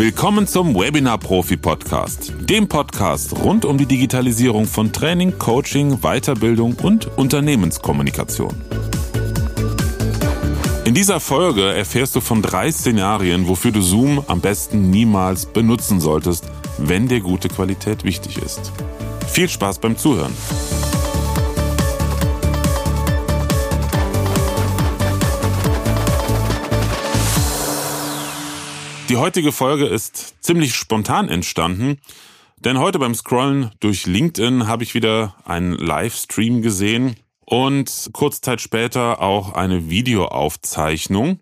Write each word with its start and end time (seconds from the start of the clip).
Willkommen 0.00 0.46
zum 0.46 0.74
Webinar 0.74 1.18
Profi 1.18 1.58
Podcast, 1.58 2.32
dem 2.40 2.68
Podcast 2.68 3.36
rund 3.36 3.66
um 3.66 3.76
die 3.76 3.84
Digitalisierung 3.84 4.64
von 4.64 4.94
Training, 4.94 5.38
Coaching, 5.38 5.98
Weiterbildung 6.00 6.72
und 6.82 7.18
Unternehmenskommunikation. 7.18 8.54
In 10.86 10.94
dieser 10.94 11.20
Folge 11.20 11.74
erfährst 11.74 12.16
du 12.16 12.22
von 12.22 12.40
drei 12.40 12.72
Szenarien, 12.72 13.46
wofür 13.46 13.72
du 13.72 13.82
Zoom 13.82 14.24
am 14.26 14.40
besten 14.40 14.88
niemals 14.88 15.44
benutzen 15.44 16.00
solltest, 16.00 16.46
wenn 16.78 17.06
dir 17.06 17.20
gute 17.20 17.50
Qualität 17.50 18.02
wichtig 18.02 18.38
ist. 18.38 18.72
Viel 19.28 19.50
Spaß 19.50 19.80
beim 19.80 19.98
Zuhören. 19.98 20.32
Die 29.10 29.16
heutige 29.16 29.50
Folge 29.50 29.86
ist 29.86 30.36
ziemlich 30.40 30.76
spontan 30.76 31.28
entstanden, 31.28 31.98
denn 32.58 32.78
heute 32.78 33.00
beim 33.00 33.16
Scrollen 33.16 33.72
durch 33.80 34.06
LinkedIn 34.06 34.68
habe 34.68 34.84
ich 34.84 34.94
wieder 34.94 35.34
einen 35.44 35.72
Livestream 35.72 36.62
gesehen 36.62 37.16
und 37.44 38.10
kurz 38.12 38.40
Zeit 38.40 38.60
später 38.60 39.20
auch 39.20 39.52
eine 39.54 39.90
Videoaufzeichnung. 39.90 41.40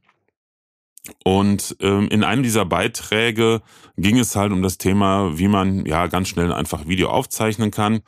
Und 1.24 1.76
ähm, 1.80 2.08
in 2.08 2.24
einem 2.24 2.42
dieser 2.42 2.64
Beiträge 2.64 3.60
ging 3.98 4.18
es 4.18 4.34
halt 4.34 4.52
um 4.52 4.62
das 4.62 4.78
Thema, 4.78 5.36
wie 5.36 5.48
man 5.48 5.84
ja 5.84 6.06
ganz 6.06 6.28
schnell 6.28 6.54
einfach 6.54 6.88
Video 6.88 7.10
aufzeichnen 7.10 7.70
kann. 7.70 8.00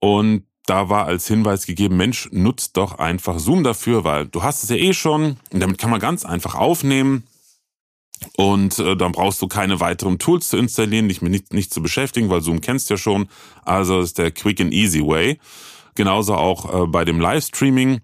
Und 0.00 0.42
da 0.66 0.88
war 0.88 1.06
als 1.06 1.28
Hinweis 1.28 1.66
gegeben, 1.66 1.96
Mensch, 1.96 2.28
nutzt 2.32 2.76
doch 2.76 2.98
einfach 2.98 3.38
Zoom 3.38 3.62
dafür, 3.62 4.02
weil 4.02 4.26
du 4.26 4.42
hast 4.42 4.64
es 4.64 4.70
ja 4.70 4.76
eh 4.76 4.92
schon 4.92 5.36
und 5.52 5.60
damit 5.60 5.78
kann 5.78 5.90
man 5.90 6.00
ganz 6.00 6.24
einfach 6.24 6.56
aufnehmen. 6.56 7.22
Und 8.36 8.78
äh, 8.78 8.96
dann 8.96 9.12
brauchst 9.12 9.40
du 9.42 9.48
keine 9.48 9.80
weiteren 9.80 10.18
Tools 10.18 10.48
zu 10.48 10.56
installieren, 10.56 11.08
dich 11.08 11.22
mit 11.22 11.32
nicht, 11.32 11.52
nicht 11.52 11.72
zu 11.72 11.82
beschäftigen, 11.82 12.28
weil 12.30 12.42
Zoom 12.42 12.60
kennst 12.60 12.90
ja 12.90 12.96
schon. 12.96 13.28
Also 13.64 14.00
ist 14.00 14.18
der 14.18 14.30
Quick 14.30 14.60
and 14.60 14.72
Easy 14.72 15.00
Way. 15.00 15.38
Genauso 15.94 16.34
auch 16.34 16.84
äh, 16.84 16.86
bei 16.86 17.04
dem 17.04 17.20
Livestreaming. 17.20 18.00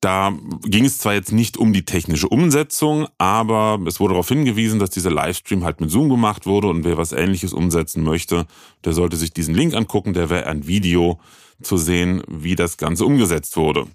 Da 0.00 0.34
ging 0.66 0.84
es 0.84 0.98
zwar 0.98 1.14
jetzt 1.14 1.32
nicht 1.32 1.56
um 1.56 1.72
die 1.72 1.86
technische 1.86 2.28
Umsetzung, 2.28 3.08
aber 3.16 3.80
es 3.86 4.00
wurde 4.00 4.12
darauf 4.12 4.28
hingewiesen, 4.28 4.78
dass 4.78 4.90
dieser 4.90 5.10
Livestream 5.10 5.64
halt 5.64 5.80
mit 5.80 5.90
Zoom 5.90 6.10
gemacht 6.10 6.44
wurde 6.44 6.68
und 6.68 6.84
wer 6.84 6.98
was 6.98 7.12
ähnliches 7.12 7.54
umsetzen 7.54 8.02
möchte, 8.02 8.46
der 8.84 8.92
sollte 8.92 9.16
sich 9.16 9.32
diesen 9.32 9.54
Link 9.54 9.72
angucken, 9.72 10.12
der 10.12 10.28
wäre 10.28 10.46
ein 10.46 10.66
Video 10.66 11.18
zu 11.62 11.78
sehen, 11.78 12.22
wie 12.28 12.54
das 12.54 12.76
Ganze 12.76 13.06
umgesetzt 13.06 13.56
wurde. 13.56 13.86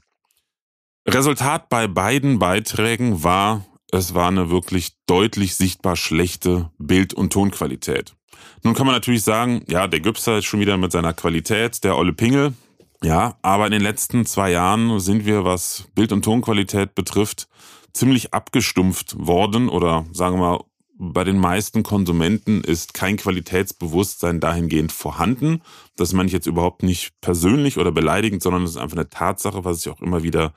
Resultat 1.08 1.70
bei 1.70 1.88
beiden 1.88 2.40
Beiträgen 2.40 3.24
war 3.24 3.66
es 3.92 4.14
war 4.14 4.28
eine 4.28 4.50
wirklich 4.50 4.92
deutlich 5.06 5.56
sichtbar 5.56 5.96
schlechte 5.96 6.72
Bild- 6.78 7.14
und 7.14 7.34
Tonqualität. 7.34 8.16
Nun 8.64 8.74
kann 8.74 8.86
man 8.86 8.96
natürlich 8.96 9.24
sagen, 9.24 9.64
ja, 9.68 9.88
der 9.88 10.00
Güpser 10.00 10.38
ist 10.38 10.46
schon 10.46 10.60
wieder 10.60 10.78
mit 10.78 10.92
seiner 10.92 11.14
Qualität, 11.14 11.84
der 11.84 11.98
olle 11.98 12.14
Pingel. 12.14 12.54
Ja, 13.02 13.38
aber 13.42 13.66
in 13.66 13.72
den 13.72 13.82
letzten 13.82 14.26
zwei 14.26 14.52
Jahren 14.52 15.00
sind 15.00 15.26
wir, 15.26 15.46
was 15.46 15.86
Bild- 15.96 16.12
und 16.12 16.24
Tonqualität 16.24 16.96
betrifft, 16.96 17.48
ziemlich 17.94 18.34
abgestumpft 18.34 19.16
worden 19.18 19.70
oder 19.70 20.06
sagen 20.12 20.36
wir 20.36 20.52
mal, 20.52 20.64
bei 21.02 21.24
den 21.24 21.38
meisten 21.38 21.82
Konsumenten 21.82 22.62
ist 22.62 22.94
kein 22.94 23.16
Qualitätsbewusstsein 23.16 24.42
dahingehend 24.42 24.92
vorhanden. 24.92 25.62
Das 25.96 26.12
meine 26.12 26.28
ich 26.28 26.34
jetzt 26.34 26.46
überhaupt 26.46 26.84
nicht 26.84 27.14
persönlich 27.22 27.78
oder 27.78 27.94
beleidigend, 27.94 28.44
sondern 28.44 28.64
es 28.64 28.72
ist 28.72 28.78
einfach 28.78 28.98
eine 28.98 29.10
Tatsache, 29.10 29.64
was 29.64 29.80
ich 29.80 29.90
auch 29.90 30.02
immer 30.02 30.24
wieder 30.24 30.54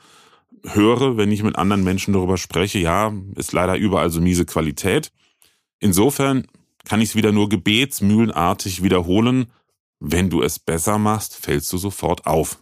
höre, 0.65 1.17
wenn 1.17 1.33
ich 1.33 1.43
mit 1.43 1.57
anderen 1.57 1.85
Menschen 1.85 2.15
darüber 2.15 2.37
spreche, 2.37 2.79
ja, 2.79 3.13
ist 3.37 3.53
leider 3.53 3.77
überall 3.77 4.11
so 4.11 4.21
miese 4.21 4.45
Qualität. 4.45 5.13
Insofern 5.81 6.47
kann 6.85 7.01
ich 7.01 7.11
es 7.11 7.17
wieder 7.17 7.33
nur 7.33 7.49
gebetsmühlenartig 7.49 8.83
wiederholen. 8.83 9.47
Wenn 10.01 10.31
du 10.31 10.43
es 10.43 10.59
besser 10.59 10.99
machst, 10.99 11.37
fällst 11.37 11.73
du 11.73 11.79
sofort 11.79 12.27
auf. 12.27 12.59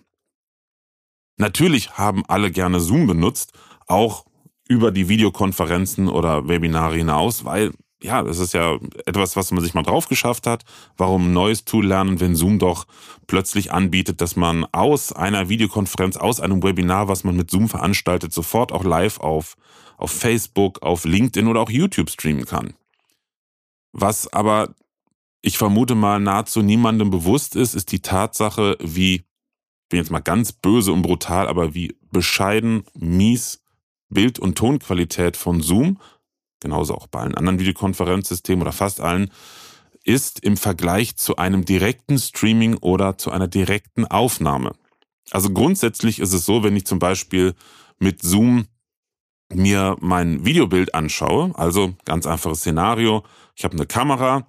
Natürlich 1.37 1.93
haben 1.97 2.25
alle 2.27 2.51
gerne 2.51 2.81
Zoom 2.81 3.07
benutzt, 3.07 3.53
auch 3.87 4.27
über 4.69 4.93
die 4.93 5.09
Videokonferenzen 5.09 6.09
oder 6.09 6.49
Webinare 6.49 6.97
hinaus, 6.97 7.45
weil 7.45 7.73
ja, 8.03 8.23
das 8.23 8.39
ist 8.39 8.55
ja 8.55 8.79
etwas, 9.07 9.37
was 9.37 9.51
man 9.53 9.63
sich 9.63 9.75
mal 9.75 9.83
drauf 9.83 10.09
geschafft 10.09 10.47
hat. 10.47 10.65
Warum 10.97 11.29
ein 11.29 11.33
neues 11.33 11.65
Tool 11.65 11.87
lernen, 11.87 12.21
wenn 12.21 12.35
Zoom 12.35 12.59
doch 12.59 12.87
plötzlich 13.27 13.73
anbietet, 13.73 14.21
dass 14.21 14.37
man 14.37 14.65
aus 14.73 15.13
einer 15.13 15.49
Videokonferenz, 15.49 16.17
aus 16.17 16.41
einem 16.41 16.63
Webinar, 16.63 17.09
was 17.09 17.25
man 17.25 17.37
mit 17.37 17.51
Zoom 17.51 17.69
veranstaltet, 17.69 18.33
sofort 18.33 18.73
auch 18.73 18.85
live 18.85 19.21
auf, 19.21 19.57
auf 19.99 20.11
Facebook, 20.11 20.83
auf 20.83 21.05
LinkedIn 21.05 21.47
oder 21.47 21.61
auch 21.61 21.71
YouTube 21.71 22.11
streamen 22.11 22.47
kann. 22.47 22.75
Was 23.93 24.33
aber 24.33 24.75
ich 25.43 25.59
vermute 25.59 25.95
mal 25.95 26.21
nahezu 26.21 26.63
niemandem 26.63 27.11
bewusst 27.11 27.57
ist, 27.57 27.75
ist 27.75 27.93
die 27.93 28.01
Tatsache, 28.01 28.77
wie, 28.81 29.25
bin 29.89 29.99
jetzt 29.99 30.11
mal 30.11 30.21
ganz 30.21 30.53
böse 30.53 30.93
und 30.93 31.03
brutal, 31.03 31.49
aber 31.49 31.75
wie 31.75 31.97
bescheiden, 32.11 32.85
mies 32.95 33.63
Bild- 34.09 34.39
und 34.39 34.57
Tonqualität 34.59 35.37
von 35.37 35.61
Zoom 35.61 35.99
genauso 36.61 36.95
auch 36.95 37.07
bei 37.07 37.21
allen 37.21 37.35
anderen 37.35 37.59
Videokonferenzsystemen 37.59 38.63
oder 38.63 38.73
fast 38.73 39.01
allen, 39.01 39.31
ist 40.05 40.41
im 40.41 40.57
Vergleich 40.57 41.17
zu 41.17 41.37
einem 41.37 41.65
direkten 41.65 42.19
Streaming 42.19 42.77
oder 42.77 43.19
zu 43.19 43.31
einer 43.31 43.49
direkten 43.49 44.07
Aufnahme. 44.07 44.73
Also 45.31 45.51
grundsätzlich 45.51 46.19
ist 46.19 46.33
es 46.33 46.45
so, 46.45 46.63
wenn 46.63 46.77
ich 46.77 46.87
zum 46.87 46.99
Beispiel 46.99 47.55
mit 47.99 48.23
Zoom 48.23 48.67
mir 49.53 49.97
mein 50.01 50.45
Videobild 50.45 50.95
anschaue, 50.95 51.53
also 51.55 51.95
ganz 52.05 52.27
einfaches 52.27 52.61
Szenario, 52.61 53.25
ich 53.57 53.65
habe 53.65 53.77
eine 53.77 53.87
Kamera, 53.87 54.47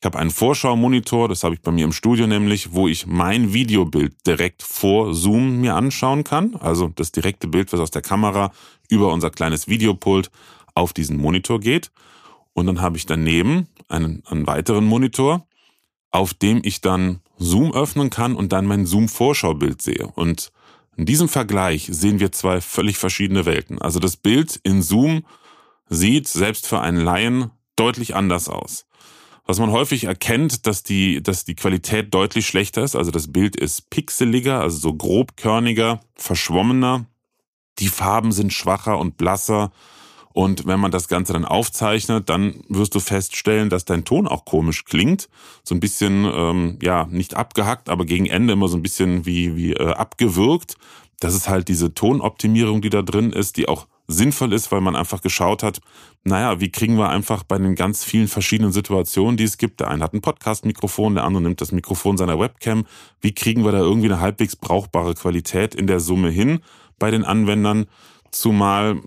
ich 0.00 0.06
habe 0.06 0.18
einen 0.18 0.30
Vorschau-Monitor, 0.30 1.28
das 1.28 1.44
habe 1.44 1.54
ich 1.54 1.62
bei 1.62 1.70
mir 1.70 1.84
im 1.84 1.92
Studio 1.92 2.26
nämlich, 2.26 2.72
wo 2.72 2.88
ich 2.88 3.06
mein 3.06 3.52
Videobild 3.52 4.26
direkt 4.26 4.62
vor 4.62 5.14
Zoom 5.14 5.60
mir 5.60 5.74
anschauen 5.74 6.24
kann, 6.24 6.56
also 6.56 6.88
das 6.88 7.12
direkte 7.12 7.48
Bild, 7.48 7.72
was 7.72 7.80
aus 7.80 7.90
der 7.90 8.02
Kamera 8.02 8.52
über 8.88 9.12
unser 9.12 9.30
kleines 9.30 9.68
Videopult 9.68 10.30
auf 10.74 10.92
diesen 10.92 11.16
Monitor 11.16 11.60
geht. 11.60 11.90
Und 12.54 12.66
dann 12.66 12.80
habe 12.80 12.96
ich 12.96 13.06
daneben 13.06 13.68
einen, 13.88 14.22
einen 14.26 14.46
weiteren 14.46 14.84
Monitor, 14.84 15.46
auf 16.10 16.34
dem 16.34 16.60
ich 16.64 16.80
dann 16.80 17.20
Zoom 17.38 17.72
öffnen 17.72 18.10
kann 18.10 18.34
und 18.36 18.52
dann 18.52 18.66
mein 18.66 18.86
Zoom-Vorschaubild 18.86 19.80
sehe. 19.80 20.06
Und 20.14 20.52
in 20.96 21.06
diesem 21.06 21.28
Vergleich 21.28 21.88
sehen 21.90 22.20
wir 22.20 22.32
zwei 22.32 22.60
völlig 22.60 22.98
verschiedene 22.98 23.46
Welten. 23.46 23.80
Also 23.80 23.98
das 23.98 24.16
Bild 24.16 24.60
in 24.62 24.82
Zoom 24.82 25.24
sieht 25.88 26.28
selbst 26.28 26.66
für 26.66 26.80
einen 26.80 27.00
Laien 27.00 27.50
deutlich 27.76 28.14
anders 28.14 28.48
aus. 28.48 28.86
Was 29.44 29.58
man 29.58 29.70
häufig 29.70 30.04
erkennt, 30.04 30.66
dass 30.66 30.82
die, 30.82 31.22
dass 31.22 31.44
die 31.44 31.56
Qualität 31.56 32.14
deutlich 32.14 32.46
schlechter 32.46 32.84
ist. 32.84 32.94
Also 32.94 33.10
das 33.10 33.32
Bild 33.32 33.56
ist 33.56 33.90
pixeliger, 33.90 34.60
also 34.60 34.78
so 34.78 34.94
grobkörniger, 34.94 36.00
verschwommener. 36.14 37.06
Die 37.78 37.88
Farben 37.88 38.30
sind 38.30 38.52
schwacher 38.52 38.98
und 38.98 39.16
blasser. 39.16 39.72
Und 40.32 40.66
wenn 40.66 40.80
man 40.80 40.90
das 40.90 41.08
Ganze 41.08 41.32
dann 41.32 41.44
aufzeichnet, 41.44 42.28
dann 42.28 42.64
wirst 42.68 42.94
du 42.94 43.00
feststellen, 43.00 43.70
dass 43.70 43.84
dein 43.84 44.04
Ton 44.04 44.26
auch 44.26 44.44
komisch 44.44 44.84
klingt. 44.84 45.28
So 45.62 45.74
ein 45.74 45.80
bisschen, 45.80 46.24
ähm, 46.24 46.78
ja, 46.82 47.06
nicht 47.10 47.34
abgehackt, 47.34 47.88
aber 47.88 48.04
gegen 48.04 48.26
Ende 48.26 48.54
immer 48.54 48.68
so 48.68 48.76
ein 48.76 48.82
bisschen 48.82 49.26
wie, 49.26 49.56
wie 49.56 49.72
äh, 49.72 49.92
abgewürgt. 49.92 50.76
Das 51.20 51.34
ist 51.34 51.48
halt 51.48 51.68
diese 51.68 51.94
Tonoptimierung, 51.94 52.82
die 52.82 52.90
da 52.90 53.02
drin 53.02 53.32
ist, 53.32 53.56
die 53.56 53.68
auch 53.68 53.86
sinnvoll 54.08 54.52
ist, 54.52 54.72
weil 54.72 54.80
man 54.80 54.96
einfach 54.96 55.22
geschaut 55.22 55.62
hat, 55.62 55.80
naja, 56.24 56.60
wie 56.60 56.70
kriegen 56.70 56.96
wir 56.98 57.08
einfach 57.08 57.42
bei 57.42 57.58
den 57.58 57.74
ganz 57.74 58.04
vielen 58.04 58.28
verschiedenen 58.28 58.72
Situationen, 58.72 59.36
die 59.36 59.44
es 59.44 59.58
gibt, 59.58 59.80
der 59.80 59.88
eine 59.88 60.04
hat 60.04 60.12
ein 60.12 60.20
Podcast-Mikrofon, 60.20 61.14
der 61.14 61.24
andere 61.24 61.42
nimmt 61.42 61.60
das 61.60 61.72
Mikrofon 61.72 62.16
seiner 62.16 62.38
Webcam, 62.38 62.86
wie 63.20 63.32
kriegen 63.32 63.64
wir 63.64 63.72
da 63.72 63.78
irgendwie 63.78 64.08
eine 64.08 64.20
halbwegs 64.20 64.56
brauchbare 64.56 65.14
Qualität 65.14 65.74
in 65.74 65.86
der 65.86 66.00
Summe 66.00 66.30
hin 66.30 66.60
bei 66.98 67.10
den 67.10 67.24
Anwendern, 67.24 67.86
zumal 68.30 69.00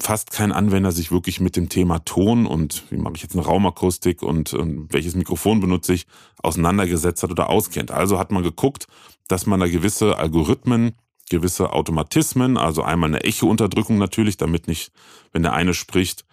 fast 0.00 0.32
kein 0.32 0.52
Anwender 0.52 0.90
sich 0.90 1.12
wirklich 1.12 1.40
mit 1.40 1.56
dem 1.56 1.68
Thema 1.68 2.00
Ton 2.00 2.46
und 2.46 2.84
wie 2.90 2.96
mache 2.96 3.14
ich 3.16 3.22
jetzt 3.22 3.34
eine 3.34 3.44
Raumakustik 3.44 4.22
und, 4.22 4.52
und 4.52 4.92
welches 4.92 5.14
Mikrofon 5.14 5.60
benutze 5.60 5.94
ich 5.94 6.06
auseinandergesetzt 6.42 7.22
hat 7.22 7.30
oder 7.30 7.48
auskennt. 7.50 7.90
Also 7.90 8.18
hat 8.18 8.32
man 8.32 8.42
geguckt, 8.42 8.86
dass 9.28 9.46
man 9.46 9.60
da 9.60 9.68
gewisse 9.68 10.18
Algorithmen, 10.18 10.96
gewisse 11.30 11.72
Automatismen, 11.72 12.56
also 12.56 12.82
einmal 12.82 13.10
eine 13.10 13.24
Echo-Unterdrückung 13.24 13.98
natürlich, 13.98 14.36
damit 14.36 14.66
nicht, 14.66 14.90
wenn 15.32 15.42
der 15.42 15.52
eine 15.52 15.74
spricht, 15.74 16.24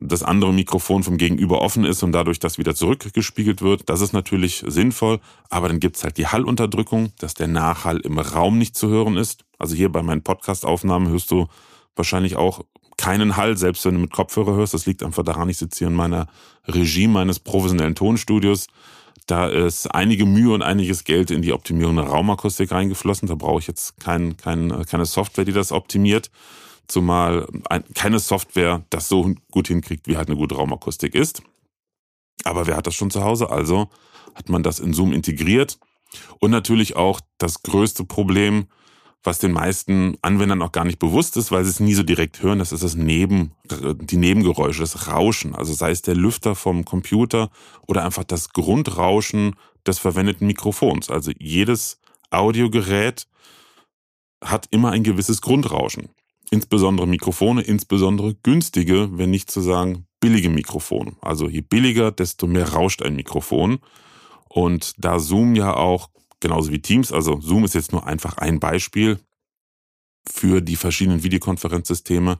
das 0.00 0.22
andere 0.22 0.52
Mikrofon 0.52 1.02
vom 1.02 1.16
Gegenüber 1.16 1.60
offen 1.60 1.84
ist 1.84 2.02
und 2.02 2.12
dadurch 2.12 2.38
das 2.38 2.56
wieder 2.56 2.74
zurückgespiegelt 2.74 3.62
wird. 3.62 3.88
Das 3.88 4.00
ist 4.00 4.12
natürlich 4.12 4.62
sinnvoll, 4.66 5.18
aber 5.50 5.68
dann 5.68 5.80
gibt's 5.80 6.04
halt 6.04 6.18
die 6.18 6.28
Hallunterdrückung, 6.28 7.12
dass 7.18 7.34
der 7.34 7.48
Nachhall 7.48 7.98
im 8.00 8.18
Raum 8.18 8.58
nicht 8.58 8.76
zu 8.76 8.88
hören 8.88 9.16
ist. 9.16 9.44
Also 9.58 9.74
hier 9.74 9.90
bei 9.90 10.02
meinen 10.02 10.22
Podcast-Aufnahmen 10.22 11.08
hörst 11.08 11.30
du 11.30 11.48
wahrscheinlich 11.96 12.36
auch 12.36 12.64
keinen 12.98 13.36
Hall, 13.36 13.56
selbst 13.56 13.86
wenn 13.86 13.94
du 13.94 14.00
mit 14.00 14.12
Kopfhörer 14.12 14.54
hörst. 14.54 14.74
Das 14.74 14.84
liegt 14.84 15.02
einfach 15.02 15.22
daran, 15.22 15.48
ich 15.48 15.56
sitze 15.56 15.78
hier 15.78 15.88
in 15.88 15.94
meiner 15.94 16.26
Regie 16.66 17.08
meines 17.08 17.38
professionellen 17.38 17.94
Tonstudios. 17.94 18.66
Da 19.26 19.46
ist 19.46 19.86
einige 19.86 20.26
Mühe 20.26 20.52
und 20.52 20.62
einiges 20.62 21.04
Geld 21.04 21.30
in 21.30 21.42
die 21.42 21.52
Optimierung 21.52 21.96
der 21.96 22.06
Raumakustik 22.06 22.72
reingeflossen. 22.72 23.28
Da 23.28 23.34
brauche 23.34 23.60
ich 23.60 23.66
jetzt 23.66 23.98
kein, 24.00 24.36
kein, 24.36 24.84
keine 24.86 25.06
Software, 25.06 25.44
die 25.44 25.52
das 25.52 25.72
optimiert. 25.72 26.30
Zumal 26.86 27.46
ein, 27.68 27.84
keine 27.94 28.18
Software 28.18 28.82
das 28.90 29.08
so 29.08 29.34
gut 29.50 29.68
hinkriegt, 29.68 30.06
wie 30.08 30.16
halt 30.16 30.28
eine 30.28 30.36
gute 30.36 30.56
Raumakustik 30.56 31.14
ist. 31.14 31.42
Aber 32.44 32.66
wer 32.66 32.76
hat 32.76 32.86
das 32.86 32.94
schon 32.94 33.10
zu 33.10 33.22
Hause? 33.22 33.50
Also 33.50 33.88
hat 34.34 34.48
man 34.48 34.62
das 34.62 34.80
in 34.80 34.92
Zoom 34.92 35.12
integriert. 35.12 35.78
Und 36.40 36.50
natürlich 36.50 36.96
auch 36.96 37.20
das 37.36 37.62
größte 37.62 38.04
Problem, 38.04 38.66
was 39.28 39.38
den 39.38 39.52
meisten 39.52 40.16
Anwendern 40.22 40.62
auch 40.62 40.72
gar 40.72 40.86
nicht 40.86 40.98
bewusst 40.98 41.36
ist, 41.36 41.52
weil 41.52 41.62
sie 41.62 41.68
es 41.68 41.80
nie 41.80 41.92
so 41.92 42.02
direkt 42.02 42.42
hören, 42.42 42.60
das 42.60 42.72
ist 42.72 42.82
das 42.82 42.94
Neben, 42.94 43.52
die 44.00 44.16
Nebengeräusche, 44.16 44.80
das 44.80 45.06
Rauschen. 45.06 45.54
Also 45.54 45.74
sei 45.74 45.90
es 45.90 46.00
der 46.00 46.14
Lüfter 46.14 46.54
vom 46.54 46.86
Computer 46.86 47.50
oder 47.86 48.06
einfach 48.06 48.24
das 48.24 48.54
Grundrauschen 48.54 49.54
des 49.86 49.98
verwendeten 49.98 50.46
Mikrofons. 50.46 51.10
Also 51.10 51.30
jedes 51.38 52.00
Audiogerät 52.30 53.26
hat 54.42 54.66
immer 54.70 54.92
ein 54.92 55.02
gewisses 55.02 55.42
Grundrauschen. 55.42 56.08
Insbesondere 56.50 57.06
Mikrofone, 57.06 57.60
insbesondere 57.60 58.34
günstige, 58.34 59.10
wenn 59.18 59.28
nicht 59.28 59.50
zu 59.50 59.60
sagen 59.60 60.06
billige 60.20 60.48
Mikrofone. 60.48 61.16
Also 61.20 61.50
je 61.50 61.60
billiger, 61.60 62.12
desto 62.12 62.46
mehr 62.46 62.70
rauscht 62.72 63.02
ein 63.02 63.14
Mikrofon. 63.14 63.80
Und 64.48 64.94
da 64.96 65.18
Zoom 65.18 65.54
ja 65.54 65.76
auch, 65.76 66.08
genauso 66.40 66.72
wie 66.72 66.80
Teams, 66.80 67.12
also 67.12 67.40
Zoom 67.40 67.64
ist 67.64 67.74
jetzt 67.74 67.92
nur 67.92 68.06
einfach 68.06 68.38
ein 68.38 68.60
Beispiel 68.60 69.18
für 70.28 70.60
die 70.60 70.76
verschiedenen 70.76 71.22
Videokonferenzsysteme, 71.22 72.38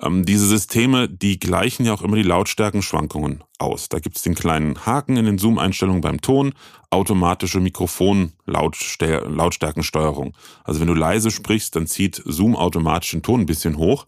ähm, 0.00 0.24
diese 0.24 0.46
Systeme, 0.46 1.08
die 1.08 1.38
gleichen 1.38 1.86
ja 1.86 1.94
auch 1.94 2.02
immer 2.02 2.16
die 2.16 2.22
Lautstärkenschwankungen 2.22 3.44
aus. 3.58 3.88
Da 3.88 4.00
gibt 4.00 4.16
es 4.16 4.22
den 4.22 4.34
kleinen 4.34 4.84
Haken 4.84 5.16
in 5.16 5.24
den 5.24 5.38
Zoom-Einstellungen 5.38 6.00
beim 6.00 6.20
Ton, 6.20 6.52
automatische 6.90 7.60
Mikrofon-Lautstärkensteuerung. 7.60 10.36
Also 10.64 10.80
wenn 10.80 10.88
du 10.88 10.94
leise 10.94 11.30
sprichst, 11.30 11.76
dann 11.76 11.86
zieht 11.86 12.20
Zoom 12.24 12.56
automatisch 12.56 13.12
den 13.12 13.22
Ton 13.22 13.38
ein 13.40 13.46
bisschen 13.46 13.76
hoch. 13.76 14.06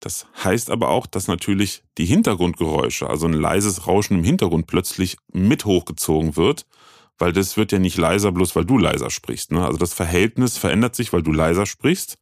Das 0.00 0.26
heißt 0.42 0.70
aber 0.70 0.88
auch, 0.88 1.06
dass 1.06 1.28
natürlich 1.28 1.84
die 1.98 2.06
Hintergrundgeräusche, 2.06 3.08
also 3.08 3.26
ein 3.26 3.34
leises 3.34 3.86
Rauschen 3.86 4.18
im 4.18 4.24
Hintergrund 4.24 4.66
plötzlich 4.66 5.18
mit 5.32 5.66
hochgezogen 5.66 6.36
wird, 6.36 6.66
weil 7.20 7.32
das 7.32 7.56
wird 7.56 7.70
ja 7.70 7.78
nicht 7.78 7.98
leiser, 7.98 8.32
bloß 8.32 8.56
weil 8.56 8.64
du 8.64 8.78
leiser 8.78 9.10
sprichst. 9.10 9.52
Ne? 9.52 9.64
Also 9.64 9.78
das 9.78 9.92
Verhältnis 9.92 10.56
verändert 10.56 10.96
sich, 10.96 11.12
weil 11.12 11.22
du 11.22 11.32
leiser 11.32 11.66
sprichst. 11.66 12.18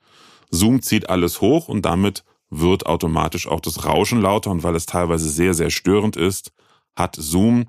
Zoom 0.51 0.83
zieht 0.83 1.09
alles 1.09 1.41
hoch 1.41 1.69
und 1.69 1.83
damit 1.83 2.25
wird 2.51 2.87
automatisch 2.87 3.47
auch 3.47 3.61
das 3.61 3.85
Rauschen 3.85 4.21
lauter 4.21 4.51
und 4.51 4.65
weil 4.65 4.75
es 4.75 4.87
teilweise 4.87 5.29
sehr, 5.29 5.55
sehr 5.55 5.71
störend 5.71 6.17
ist, 6.17 6.53
hat 6.97 7.17
Zoom, 7.17 7.67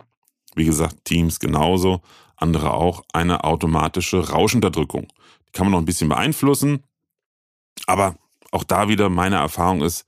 wie 0.55 0.65
gesagt, 0.65 1.05
Teams 1.05 1.39
genauso, 1.39 2.01
andere 2.35 2.73
auch, 2.73 3.03
eine 3.13 3.43
automatische 3.43 4.29
Rauschenunterdrückung. 4.29 5.07
Die 5.47 5.51
kann 5.51 5.67
man 5.67 5.73
noch 5.73 5.79
ein 5.79 5.85
bisschen 5.85 6.09
beeinflussen, 6.09 6.83
aber 7.85 8.15
auch 8.51 8.63
da 8.63 8.87
wieder 8.87 9.09
meine 9.09 9.35
Erfahrung 9.35 9.83
ist, 9.83 10.05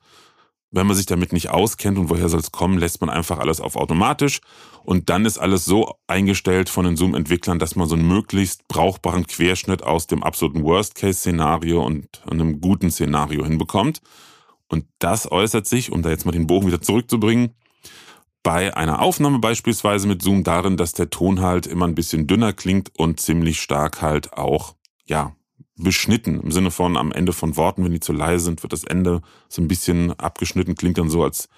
wenn 0.71 0.87
man 0.87 0.95
sich 0.95 1.05
damit 1.05 1.33
nicht 1.33 1.49
auskennt 1.49 1.97
und 1.97 2.09
woher 2.09 2.29
soll 2.29 2.39
es 2.39 2.51
kommen, 2.51 2.77
lässt 2.79 3.01
man 3.01 3.09
einfach 3.09 3.39
alles 3.39 3.59
auf 3.59 3.75
automatisch 3.75 4.39
und 4.83 5.09
dann 5.09 5.25
ist 5.25 5.37
alles 5.37 5.65
so 5.65 5.95
eingestellt 6.07 6.69
von 6.69 6.85
den 6.85 6.95
Zoom-Entwicklern, 6.95 7.59
dass 7.59 7.75
man 7.75 7.87
so 7.87 7.95
einen 7.95 8.07
möglichst 8.07 8.67
brauchbaren 8.67 9.27
Querschnitt 9.27 9.83
aus 9.83 10.07
dem 10.07 10.23
absoluten 10.23 10.63
Worst-Case-Szenario 10.63 11.83
und 11.85 12.07
einem 12.29 12.61
guten 12.61 12.89
Szenario 12.89 13.43
hinbekommt. 13.43 14.01
Und 14.69 14.85
das 14.99 15.29
äußert 15.29 15.67
sich, 15.67 15.91
um 15.91 16.01
da 16.01 16.09
jetzt 16.09 16.25
mal 16.25 16.31
den 16.31 16.47
Bogen 16.47 16.67
wieder 16.67 16.81
zurückzubringen, 16.81 17.53
bei 18.43 18.75
einer 18.75 19.01
Aufnahme 19.01 19.39
beispielsweise 19.39 20.07
mit 20.07 20.21
Zoom 20.21 20.43
darin, 20.43 20.77
dass 20.77 20.93
der 20.93 21.09
Ton 21.09 21.41
halt 21.41 21.67
immer 21.67 21.85
ein 21.85 21.95
bisschen 21.95 22.25
dünner 22.25 22.53
klingt 22.53 22.97
und 22.97 23.19
ziemlich 23.19 23.61
stark 23.61 24.01
halt 24.01 24.33
auch, 24.33 24.75
ja, 25.05 25.35
beschnitten. 25.75 26.41
Im 26.41 26.51
Sinne 26.51 26.71
von 26.71 26.97
am 26.97 27.11
Ende 27.11 27.33
von 27.33 27.55
Worten, 27.57 27.83
wenn 27.83 27.91
die 27.91 27.99
zu 27.99 28.13
leise 28.13 28.45
sind, 28.45 28.63
wird 28.63 28.73
das 28.73 28.83
Ende 28.83 29.21
so 29.49 29.61
ein 29.61 29.67
bisschen 29.67 30.17
abgeschnitten, 30.19 30.75
klingt 30.75 30.97
dann 30.97 31.09
so, 31.09 31.23
als, 31.23 31.49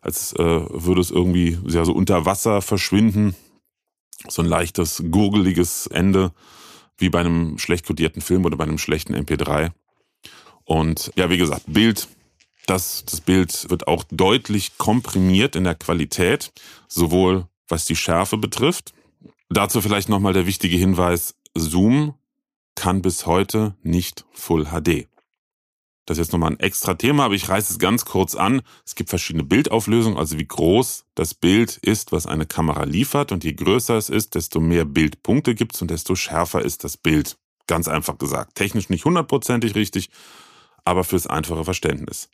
als 0.00 0.32
äh, 0.34 0.44
würde 0.70 1.00
es 1.00 1.10
irgendwie 1.10 1.58
ja, 1.66 1.84
so 1.84 1.92
unter 1.92 2.26
Wasser 2.26 2.62
verschwinden. 2.62 3.34
So 4.28 4.42
ein 4.42 4.48
leichtes, 4.48 5.04
gurgeliges 5.10 5.86
Ende, 5.88 6.32
wie 6.98 7.10
bei 7.10 7.20
einem 7.20 7.58
schlecht 7.58 7.86
kodierten 7.86 8.22
Film 8.22 8.44
oder 8.44 8.56
bei 8.56 8.64
einem 8.64 8.78
schlechten 8.78 9.14
MP3. 9.14 9.72
Und 10.64 11.12
ja, 11.16 11.30
wie 11.30 11.38
gesagt, 11.38 11.64
Bild 11.66 12.08
das, 12.66 13.04
das 13.06 13.20
Bild 13.20 13.70
wird 13.70 13.86
auch 13.86 14.04
deutlich 14.10 14.76
komprimiert 14.76 15.56
in 15.56 15.64
der 15.64 15.76
Qualität, 15.76 16.52
sowohl 16.88 17.46
was 17.68 17.84
die 17.84 17.96
Schärfe 17.96 18.36
betrifft. 18.36 18.92
Dazu 19.48 19.80
vielleicht 19.80 20.08
nochmal 20.08 20.32
der 20.32 20.46
wichtige 20.46 20.76
Hinweis, 20.76 21.36
Zoom 21.54 22.14
kann 22.76 23.02
bis 23.02 23.26
heute 23.26 23.74
nicht 23.82 24.24
Full 24.32 24.66
HD. 24.66 25.08
Das 26.06 26.18
ist 26.18 26.26
jetzt 26.26 26.32
nochmal 26.32 26.52
ein 26.52 26.60
extra 26.60 26.94
Thema, 26.94 27.24
aber 27.24 27.34
ich 27.34 27.48
reiße 27.48 27.72
es 27.72 27.78
ganz 27.80 28.04
kurz 28.04 28.36
an. 28.36 28.62
Es 28.84 28.94
gibt 28.94 29.10
verschiedene 29.10 29.42
Bildauflösungen, 29.42 30.16
also 30.16 30.38
wie 30.38 30.46
groß 30.46 31.04
das 31.16 31.34
Bild 31.34 31.78
ist, 31.78 32.12
was 32.12 32.26
eine 32.26 32.46
Kamera 32.46 32.84
liefert. 32.84 33.32
Und 33.32 33.42
je 33.42 33.54
größer 33.54 33.96
es 33.96 34.08
ist, 34.08 34.36
desto 34.36 34.60
mehr 34.60 34.84
Bildpunkte 34.84 35.56
gibt 35.56 35.74
es 35.74 35.82
und 35.82 35.90
desto 35.90 36.14
schärfer 36.14 36.62
ist 36.62 36.84
das 36.84 36.96
Bild. 36.96 37.36
Ganz 37.66 37.88
einfach 37.88 38.18
gesagt. 38.18 38.54
Technisch 38.54 38.88
nicht 38.88 39.04
hundertprozentig 39.04 39.74
richtig, 39.74 40.10
aber 40.84 41.02
fürs 41.02 41.26
einfache 41.26 41.64
Verständnis. 41.64 42.30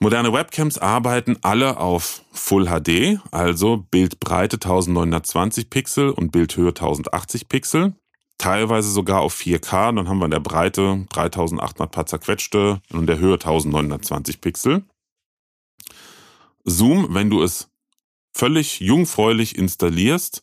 Moderne 0.00 0.32
Webcams 0.32 0.78
arbeiten 0.78 1.36
alle 1.42 1.76
auf 1.76 2.22
Full 2.32 2.66
HD, 2.66 3.20
also 3.32 3.78
Bildbreite 3.90 4.56
1920 4.56 5.68
Pixel 5.68 6.10
und 6.10 6.32
Bildhöhe 6.32 6.68
1080 6.68 7.48
Pixel. 7.48 7.94
Teilweise 8.38 8.90
sogar 8.90 9.20
auf 9.20 9.34
4K, 9.34 9.96
dann 9.96 10.08
haben 10.08 10.18
wir 10.18 10.26
in 10.26 10.30
der 10.30 10.40
Breite 10.40 11.06
3800 11.10 11.90
paar 11.90 12.06
zerquetschte 12.06 12.80
und 12.92 13.00
in 13.00 13.06
der 13.06 13.18
Höhe 13.18 13.34
1920 13.34 14.40
Pixel. 14.40 14.84
Zoom, 16.64 17.14
wenn 17.14 17.30
du 17.30 17.42
es 17.42 17.68
völlig 18.32 18.78
jungfräulich 18.78 19.58
installierst, 19.58 20.42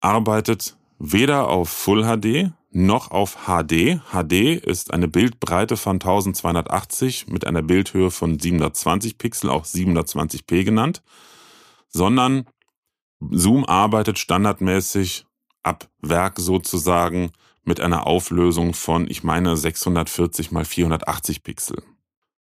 arbeitet 0.00 0.76
weder 0.98 1.48
auf 1.48 1.68
Full 1.68 2.04
HD 2.04 2.52
noch 2.70 3.10
auf 3.10 3.46
HD. 3.46 4.00
HD 4.10 4.56
ist 4.56 4.92
eine 4.92 5.08
Bildbreite 5.08 5.76
von 5.76 5.96
1280 5.96 7.28
mit 7.28 7.46
einer 7.46 7.62
Bildhöhe 7.62 8.10
von 8.10 8.38
720 8.38 9.18
Pixel, 9.18 9.50
auch 9.50 9.64
720p 9.64 10.64
genannt, 10.64 11.02
sondern 11.88 12.46
Zoom 13.20 13.64
arbeitet 13.64 14.18
standardmäßig 14.18 15.26
ab 15.64 15.88
Werk 16.00 16.38
sozusagen 16.38 17.32
mit 17.64 17.80
einer 17.80 18.06
Auflösung 18.06 18.74
von, 18.74 19.10
ich 19.10 19.24
meine, 19.24 19.56
640 19.56 20.52
mal 20.52 20.64
480 20.64 21.42
Pixel. 21.42 21.82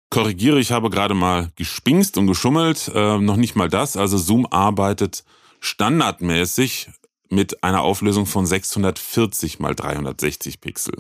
Korrigiere, 0.10 0.60
ich 0.60 0.72
habe 0.72 0.90
gerade 0.90 1.14
mal 1.14 1.52
gespingst 1.56 2.18
und 2.18 2.28
geschummelt, 2.28 2.92
äh, 2.94 3.18
noch 3.18 3.36
nicht 3.36 3.56
mal 3.56 3.70
das. 3.70 3.98
Also 3.98 4.18
Zoom 4.18 4.46
arbeitet 4.46 5.24
standardmäßig 5.60 6.90
mit 7.30 7.64
einer 7.64 7.82
Auflösung 7.82 8.26
von 8.26 8.46
640 8.46 9.60
mal 9.60 9.74
360 9.74 10.62
Pixel. 10.62 10.96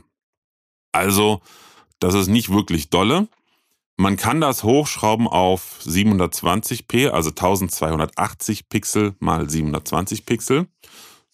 Also, 0.91 1.41
das 1.99 2.15
ist 2.15 2.27
nicht 2.27 2.49
wirklich 2.49 2.89
dolle. 2.89 3.27
Man 3.97 4.17
kann 4.17 4.41
das 4.41 4.63
hochschrauben 4.63 5.27
auf 5.27 5.79
720p, 5.83 7.09
also 7.09 7.29
1280 7.29 8.67
Pixel 8.69 9.15
mal 9.19 9.47
720 9.47 10.25
Pixel. 10.25 10.67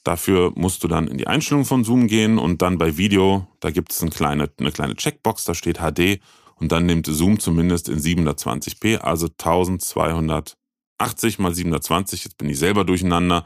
Dafür 0.03 0.51
musst 0.55 0.83
du 0.83 0.87
dann 0.87 1.07
in 1.07 1.17
die 1.17 1.27
Einstellung 1.27 1.65
von 1.65 1.83
Zoom 1.83 2.07
gehen 2.07 2.37
und 2.37 2.61
dann 2.61 2.77
bei 2.77 2.97
Video, 2.97 3.47
da 3.59 3.69
gibt 3.69 3.91
es 3.91 4.01
eine 4.01 4.11
kleine, 4.11 4.49
eine 4.59 4.71
kleine 4.71 4.95
Checkbox, 4.95 5.43
da 5.43 5.53
steht 5.53 5.79
HD 5.79 6.19
und 6.55 6.71
dann 6.71 6.85
nimmt 6.85 7.05
Zoom 7.05 7.39
zumindest 7.39 7.89
in 7.89 7.99
720p, 7.99 8.97
also 8.97 9.27
1200 9.27 10.55
80 10.99 11.39
mal 11.39 11.55
720, 11.55 12.25
jetzt 12.25 12.37
bin 12.37 12.49
ich 12.49 12.59
selber 12.59 12.83
durcheinander, 12.83 13.45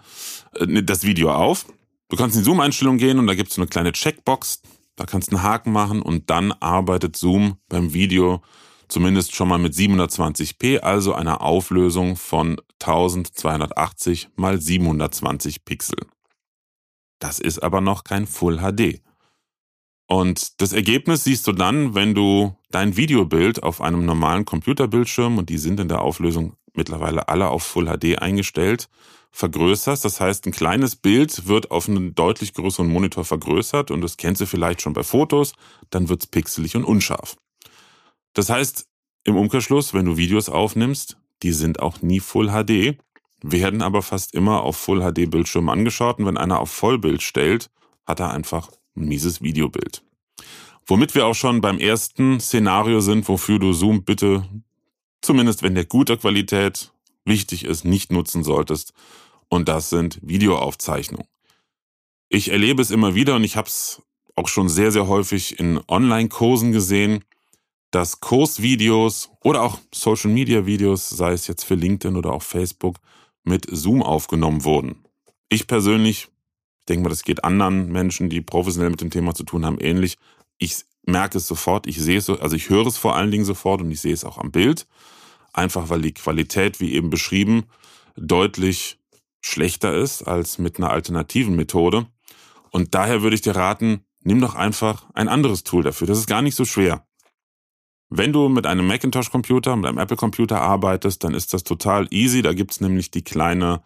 äh, 0.56 0.84
das 0.84 1.04
Video 1.04 1.32
auf. 1.32 1.66
Du 2.10 2.18
kannst 2.18 2.36
in 2.36 2.42
die 2.42 2.46
Zoom-Einstellung 2.46 2.98
gehen 2.98 3.20
und 3.20 3.28
da 3.28 3.36
gibt 3.36 3.52
es 3.52 3.58
eine 3.58 3.68
kleine 3.68 3.92
Checkbox. 3.92 4.62
Da 4.96 5.06
kannst 5.06 5.32
du 5.32 5.38
einen 5.38 5.44
Haken 5.44 5.72
machen 5.72 6.02
und 6.02 6.30
dann 6.30 6.52
arbeitet 6.52 7.16
Zoom 7.16 7.58
beim 7.70 7.94
Video 7.94 8.42
zumindest 8.88 9.36
schon 9.36 9.48
mal 9.48 9.58
mit 9.58 9.74
720p, 9.74 10.80
also 10.80 11.14
einer 11.14 11.42
Auflösung 11.42 12.16
von 12.16 12.58
1280 12.82 14.30
mal 14.36 14.62
720 14.62 15.66
Pixel. 15.66 15.98
Das 17.24 17.40
ist 17.40 17.60
aber 17.60 17.80
noch 17.80 18.04
kein 18.04 18.28
Full 18.28 18.58
HD. 18.58 19.02
Und 20.08 20.60
das 20.60 20.74
Ergebnis 20.74 21.24
siehst 21.24 21.48
du 21.48 21.54
dann, 21.54 21.96
wenn 21.96 22.14
du 22.14 22.58
dein 22.70 22.98
Videobild 22.98 23.64
auf 23.64 23.80
einem 23.80 24.06
normalen 24.06 24.44
Computerbildschirm, 24.44 25.38
und 25.38 25.48
die 25.48 25.58
sind 25.58 25.80
in 25.80 25.88
der 25.88 26.02
Auflösung 26.02 26.58
mittlerweile 26.74 27.30
alle 27.30 27.48
auf 27.48 27.64
Full 27.64 27.86
HD 27.86 28.20
eingestellt, 28.22 28.90
vergrößerst. 29.32 30.04
Das 30.04 30.20
heißt, 30.20 30.46
ein 30.48 30.52
kleines 30.52 30.98
Bild 30.98 31.48
wird 31.48 31.72
auf 31.72 31.88
einen 31.88 32.14
deutlich 32.14 32.54
größeren 32.54 32.90
Monitor 32.90 33.24
vergrößert 33.24 33.90
und 33.90 34.02
das 34.02 34.18
kennst 34.18 34.42
du 34.42 34.46
vielleicht 34.46 34.82
schon 34.82 34.92
bei 34.92 35.04
Fotos, 35.04 35.54
dann 35.92 36.10
wird's 36.10 36.28
pixelig 36.28 36.76
und 36.76 36.84
unscharf. 36.84 37.38
Das 38.34 38.50
heißt, 38.50 38.86
im 39.24 39.38
Umkehrschluss, 39.38 39.94
wenn 39.94 40.04
du 40.04 40.18
Videos 40.18 40.50
aufnimmst, 40.50 41.16
die 41.42 41.54
sind 41.54 41.80
auch 41.80 42.02
nie 42.02 42.20
Full 42.20 42.50
HD, 42.50 42.98
werden 43.44 43.82
aber 43.82 44.02
fast 44.02 44.34
immer 44.34 44.64
auf 44.64 44.78
Full 44.78 45.02
HD 45.02 45.30
Bildschirmen 45.30 45.70
angeschaut 45.70 46.18
und 46.18 46.26
wenn 46.26 46.38
einer 46.38 46.60
auf 46.60 46.72
Vollbild 46.72 47.22
stellt, 47.22 47.70
hat 48.06 48.20
er 48.20 48.32
einfach 48.32 48.72
ein 48.96 49.06
mieses 49.06 49.42
Videobild. 49.42 50.04
Womit 50.88 51.14
wir 51.16 51.28
auch 51.28 51.36
schon 51.36 51.62
beim 51.62 51.78
ersten 51.78 52.40
Szenario 52.40 53.00
sind, 53.00 53.28
wofür 53.28 53.60
du 53.60 53.72
Zoom 53.74 54.04
bitte 54.04 54.46
zumindest 55.24 55.64
wenn 55.64 55.74
der 55.74 55.86
guter 55.86 56.18
Qualität 56.18 56.92
wichtig 57.26 57.64
ist, 57.64 57.86
nicht 57.86 58.12
nutzen 58.12 58.44
solltest. 58.44 58.94
Und 59.50 59.70
das 59.70 59.90
sind 59.90 60.20
Videoaufzeichnungen. 60.22 61.28
Ich 62.30 62.52
erlebe 62.52 62.82
es 62.82 62.92
immer 62.92 63.16
wieder 63.16 63.36
und 63.36 63.44
ich 63.44 63.56
habe 63.56 63.68
es 63.68 64.02
auch 64.36 64.48
schon 64.48 64.70
sehr, 64.70 64.92
sehr 64.92 65.08
häufig 65.08 65.60
in 65.60 65.80
Online-Kursen 65.88 66.72
gesehen, 66.72 67.24
dass 67.92 68.20
Kursvideos 68.20 69.30
oder 69.42 69.62
auch 69.62 69.80
Social-Media-Videos, 69.94 71.10
sei 71.10 71.34
es 71.34 71.48
jetzt 71.48 71.64
für 71.64 71.76
LinkedIn 71.76 72.18
oder 72.18 72.34
auch 72.34 72.42
Facebook, 72.42 72.98
mit 73.44 73.68
Zoom 73.70 74.02
aufgenommen 74.02 74.64
wurden. 74.64 75.04
Ich 75.50 75.68
persönlich 75.68 76.30
ich 76.84 76.88
denke 76.88 77.04
mal, 77.04 77.10
das 77.10 77.24
geht 77.24 77.46
anderen 77.46 77.94
Menschen, 77.94 78.30
die 78.30 78.42
professionell 78.42 78.90
mit 78.90 79.00
dem 79.00 79.10
Thema 79.10 79.34
zu 79.34 79.46
tun 79.46 79.66
haben, 79.66 79.80
ähnlich. 79.80 80.18
Ich 80.58 80.84
merke 81.06 81.38
es 81.38 81.48
sofort, 81.48 81.88
ich 81.88 81.98
sehe 81.98 82.18
es, 82.18 82.30
also 82.30 82.58
ich 82.58 82.70
höre 82.70 82.86
es 82.88 82.98
vor 82.98 83.16
allen 83.16 83.32
Dingen 83.32 83.46
sofort 83.46 83.80
und 83.80 83.90
ich 83.90 84.02
sehe 84.02 84.14
es 84.14 84.26
auch 84.26 84.38
am 84.38 84.52
Bild. 84.52 84.86
Einfach 85.54 85.88
weil 85.88 86.02
die 86.02 86.14
Qualität, 86.14 86.82
wie 86.82 86.94
eben 86.94 87.10
beschrieben, 87.10 87.64
deutlich 88.18 89.00
schlechter 89.40 89.96
ist 89.96 90.24
als 90.24 90.58
mit 90.58 90.78
einer 90.78 90.90
alternativen 90.90 91.56
Methode. 91.56 92.06
Und 92.70 92.96
daher 92.96 93.22
würde 93.22 93.36
ich 93.36 93.42
dir 93.42 93.56
raten, 93.56 94.04
nimm 94.20 94.42
doch 94.42 94.56
einfach 94.56 95.06
ein 95.14 95.30
anderes 95.30 95.64
Tool 95.64 95.84
dafür. 95.84 96.08
Das 96.08 96.18
ist 96.18 96.28
gar 96.28 96.42
nicht 96.42 96.56
so 96.56 96.66
schwer. 96.66 97.08
Wenn 98.16 98.32
du 98.32 98.48
mit 98.48 98.68
einem 98.68 98.86
Macintosh-Computer, 98.86 99.76
mit 99.76 99.88
einem 99.88 99.98
Apple-Computer 99.98 100.62
arbeitest, 100.62 101.24
dann 101.24 101.34
ist 101.34 101.52
das 101.52 101.64
total 101.64 102.08
easy. 102.12 102.44
Da 102.44 102.54
gibt's 102.54 102.80
nämlich 102.80 103.10
die 103.10 103.24
kleine 103.24 103.82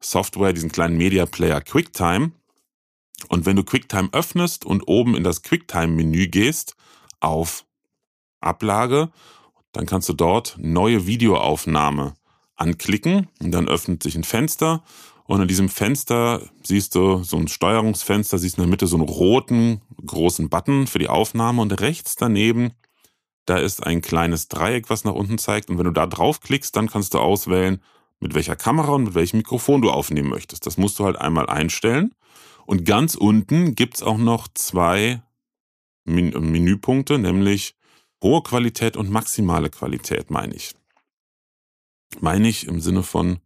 Software, 0.00 0.52
diesen 0.52 0.70
kleinen 0.70 0.98
Media 0.98 1.24
Player 1.24 1.62
QuickTime. 1.62 2.32
Und 3.28 3.46
wenn 3.46 3.56
du 3.56 3.64
QuickTime 3.64 4.10
öffnest 4.12 4.66
und 4.66 4.82
oben 4.86 5.16
in 5.16 5.24
das 5.24 5.42
QuickTime-Menü 5.42 6.26
gehst, 6.26 6.76
auf 7.20 7.64
Ablage, 8.42 9.08
dann 9.72 9.86
kannst 9.86 10.10
du 10.10 10.12
dort 10.12 10.58
neue 10.58 11.06
Videoaufnahme 11.06 12.12
anklicken 12.56 13.28
und 13.40 13.50
dann 13.50 13.66
öffnet 13.66 14.02
sich 14.02 14.14
ein 14.14 14.24
Fenster 14.24 14.84
und 15.24 15.40
in 15.40 15.48
diesem 15.48 15.70
Fenster 15.70 16.42
siehst 16.62 16.94
du 16.94 17.22
so 17.22 17.38
ein 17.38 17.48
Steuerungsfenster, 17.48 18.36
siehst 18.36 18.58
in 18.58 18.64
der 18.64 18.70
Mitte 18.70 18.86
so 18.86 18.96
einen 18.96 19.08
roten 19.08 19.80
großen 20.04 20.50
Button 20.50 20.86
für 20.86 20.98
die 20.98 21.08
Aufnahme 21.08 21.62
und 21.62 21.80
rechts 21.80 22.16
daneben, 22.16 22.72
da 23.50 23.58
ist 23.58 23.84
ein 23.84 24.00
kleines 24.00 24.46
Dreieck, 24.46 24.90
was 24.90 25.02
nach 25.02 25.12
unten 25.12 25.36
zeigt 25.36 25.70
und 25.70 25.78
wenn 25.78 25.84
du 25.84 25.90
da 25.90 26.06
draufklickst, 26.06 26.74
dann 26.76 26.88
kannst 26.88 27.14
du 27.14 27.18
auswählen, 27.18 27.82
mit 28.20 28.34
welcher 28.34 28.54
Kamera 28.54 28.92
und 28.92 29.02
mit 29.02 29.14
welchem 29.14 29.38
Mikrofon 29.38 29.82
du 29.82 29.90
aufnehmen 29.90 30.28
möchtest. 30.28 30.66
Das 30.66 30.78
musst 30.78 31.00
du 31.00 31.04
halt 31.04 31.16
einmal 31.16 31.46
einstellen 31.46 32.14
und 32.64 32.84
ganz 32.84 33.16
unten 33.16 33.74
gibt's 33.74 34.04
auch 34.04 34.18
noch 34.18 34.46
zwei 34.54 35.20
Men 36.04 36.30
Menüpunkte, 36.30 37.18
nämlich 37.18 37.74
hohe 38.22 38.42
Qualität 38.42 38.96
und 38.96 39.10
maximale 39.10 39.68
Qualität, 39.68 40.30
meine 40.30 40.54
ich. 40.54 40.76
Meine 42.20 42.48
ich 42.48 42.68
im 42.68 42.80
Sinne 42.80 43.02
von, 43.02 43.40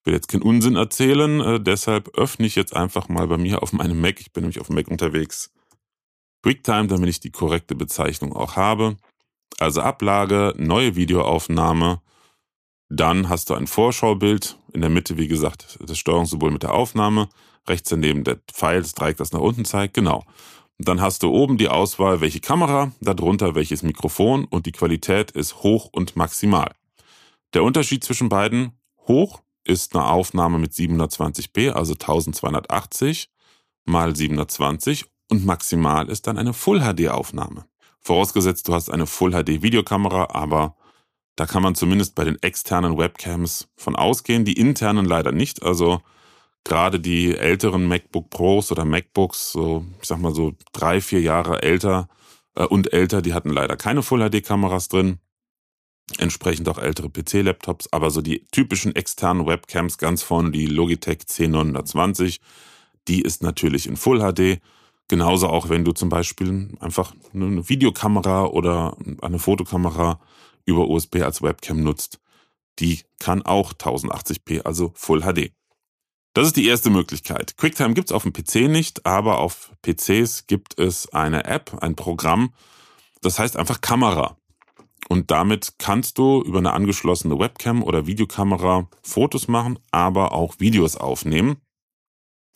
ich 0.00 0.06
will 0.06 0.14
jetzt 0.14 0.28
keinen 0.28 0.42
Unsinn 0.42 0.76
erzählen, 0.76 1.40
äh, 1.40 1.60
deshalb 1.60 2.16
öffne 2.16 2.46
ich 2.46 2.54
jetzt 2.54 2.74
einfach 2.74 3.10
mal 3.10 3.26
bei 3.26 3.36
mir 3.36 3.62
auf 3.62 3.74
meinem 3.74 4.00
Mac, 4.00 4.18
ich 4.18 4.32
bin 4.32 4.44
nämlich 4.44 4.60
auf 4.60 4.68
dem 4.68 4.76
Mac 4.76 4.88
unterwegs, 4.88 5.52
QuickTime, 6.42 6.86
damit 6.86 7.10
ich 7.10 7.20
die 7.20 7.30
korrekte 7.30 7.74
Bezeichnung 7.74 8.34
auch 8.34 8.56
habe. 8.56 8.96
Also 9.58 9.80
Ablage, 9.80 10.54
neue 10.56 10.96
Videoaufnahme, 10.96 12.00
dann 12.88 13.28
hast 13.28 13.50
du 13.50 13.54
ein 13.54 13.66
Vorschaubild, 13.66 14.58
in 14.72 14.80
der 14.80 14.90
Mitte, 14.90 15.16
wie 15.16 15.28
gesagt, 15.28 15.78
das 15.80 15.98
Steuerungssymbol 15.98 16.50
mit 16.50 16.62
der 16.62 16.74
Aufnahme, 16.74 17.28
rechts 17.68 17.88
daneben 17.88 18.24
der 18.24 18.38
Pfeil, 18.52 18.82
das 18.82 18.94
Dreieck, 18.94 19.16
das 19.16 19.32
nach 19.32 19.40
unten 19.40 19.64
zeigt, 19.64 19.94
genau. 19.94 20.24
Und 20.78 20.88
dann 20.88 21.00
hast 21.00 21.22
du 21.22 21.30
oben 21.30 21.58
die 21.58 21.68
Auswahl, 21.68 22.20
welche 22.20 22.40
Kamera, 22.40 22.92
darunter 23.00 23.54
welches 23.54 23.82
Mikrofon 23.82 24.44
und 24.44 24.66
die 24.66 24.72
Qualität 24.72 25.30
ist 25.30 25.62
hoch 25.62 25.88
und 25.92 26.16
maximal. 26.16 26.72
Der 27.54 27.62
Unterschied 27.62 28.02
zwischen 28.02 28.28
beiden, 28.28 28.72
hoch 29.06 29.42
ist 29.64 29.94
eine 29.94 30.06
Aufnahme 30.06 30.58
mit 30.58 30.72
720p, 30.72 31.70
also 31.70 31.92
1280 31.92 33.30
mal 33.84 34.14
720 34.14 35.06
und 35.30 35.44
maximal 35.44 36.08
ist 36.08 36.26
dann 36.26 36.38
eine 36.38 36.52
Full 36.52 36.80
HD 36.80 37.08
Aufnahme. 37.08 37.64
Vorausgesetzt, 38.02 38.66
du 38.68 38.74
hast 38.74 38.90
eine 38.90 39.06
Full 39.06 39.30
HD 39.30 39.62
Videokamera, 39.62 40.28
aber 40.30 40.76
da 41.36 41.46
kann 41.46 41.62
man 41.62 41.74
zumindest 41.74 42.14
bei 42.14 42.24
den 42.24 42.40
externen 42.42 42.98
Webcams 42.98 43.68
von 43.76 43.96
ausgehen, 43.96 44.44
die 44.44 44.54
internen 44.54 45.04
leider 45.04 45.32
nicht. 45.32 45.62
Also 45.62 46.02
gerade 46.64 47.00
die 47.00 47.36
älteren 47.36 47.86
MacBook 47.86 48.28
Pros 48.30 48.72
oder 48.72 48.84
MacBooks, 48.84 49.52
so, 49.52 49.86
ich 50.00 50.08
sag 50.08 50.18
mal 50.18 50.34
so 50.34 50.52
drei, 50.72 51.00
vier 51.00 51.20
Jahre 51.20 51.62
älter 51.62 52.08
äh, 52.56 52.64
und 52.64 52.92
älter, 52.92 53.22
die 53.22 53.34
hatten 53.34 53.50
leider 53.50 53.76
keine 53.76 54.02
Full-HD-Kameras 54.02 54.88
drin. 54.88 55.18
Entsprechend 56.18 56.68
auch 56.68 56.78
ältere 56.78 57.08
PC-Laptops, 57.08 57.92
aber 57.92 58.10
so 58.10 58.20
die 58.20 58.44
typischen 58.50 58.94
externen 58.94 59.46
Webcams 59.46 59.96
ganz 59.96 60.22
vorne, 60.22 60.50
die 60.50 60.66
Logitech 60.66 61.20
C920, 61.20 62.40
die 63.08 63.22
ist 63.22 63.42
natürlich 63.42 63.86
in 63.86 63.96
Full 63.96 64.18
HD. 64.20 64.60
Genauso 65.12 65.48
auch, 65.48 65.68
wenn 65.68 65.84
du 65.84 65.92
zum 65.92 66.08
Beispiel 66.08 66.70
einfach 66.80 67.12
eine 67.34 67.68
Videokamera 67.68 68.46
oder 68.46 68.96
eine 69.20 69.38
Fotokamera 69.38 70.18
über 70.64 70.88
USB 70.88 71.16
als 71.16 71.42
Webcam 71.42 71.82
nutzt. 71.82 72.18
Die 72.78 73.00
kann 73.18 73.42
auch 73.42 73.74
1080p, 73.74 74.62
also 74.62 74.90
Full 74.94 75.20
HD. 75.20 75.52
Das 76.32 76.46
ist 76.46 76.56
die 76.56 76.66
erste 76.66 76.88
Möglichkeit. 76.88 77.58
QuickTime 77.58 77.92
gibt 77.92 78.08
es 78.08 78.12
auf 78.14 78.22
dem 78.22 78.32
PC 78.32 78.70
nicht, 78.70 79.04
aber 79.04 79.40
auf 79.40 79.72
PCs 79.82 80.46
gibt 80.46 80.78
es 80.78 81.12
eine 81.12 81.44
App, 81.44 81.76
ein 81.82 81.94
Programm, 81.94 82.54
das 83.20 83.38
heißt 83.38 83.58
einfach 83.58 83.82
Kamera. 83.82 84.38
Und 85.10 85.30
damit 85.30 85.74
kannst 85.76 86.16
du 86.16 86.40
über 86.40 86.56
eine 86.56 86.72
angeschlossene 86.72 87.38
Webcam 87.38 87.82
oder 87.82 88.06
Videokamera 88.06 88.88
Fotos 89.02 89.46
machen, 89.46 89.78
aber 89.90 90.32
auch 90.32 90.54
Videos 90.58 90.96
aufnehmen. 90.96 91.58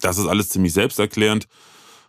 Das 0.01 0.17
ist 0.17 0.27
alles 0.27 0.49
ziemlich 0.49 0.73
selbsterklärend. 0.73 1.49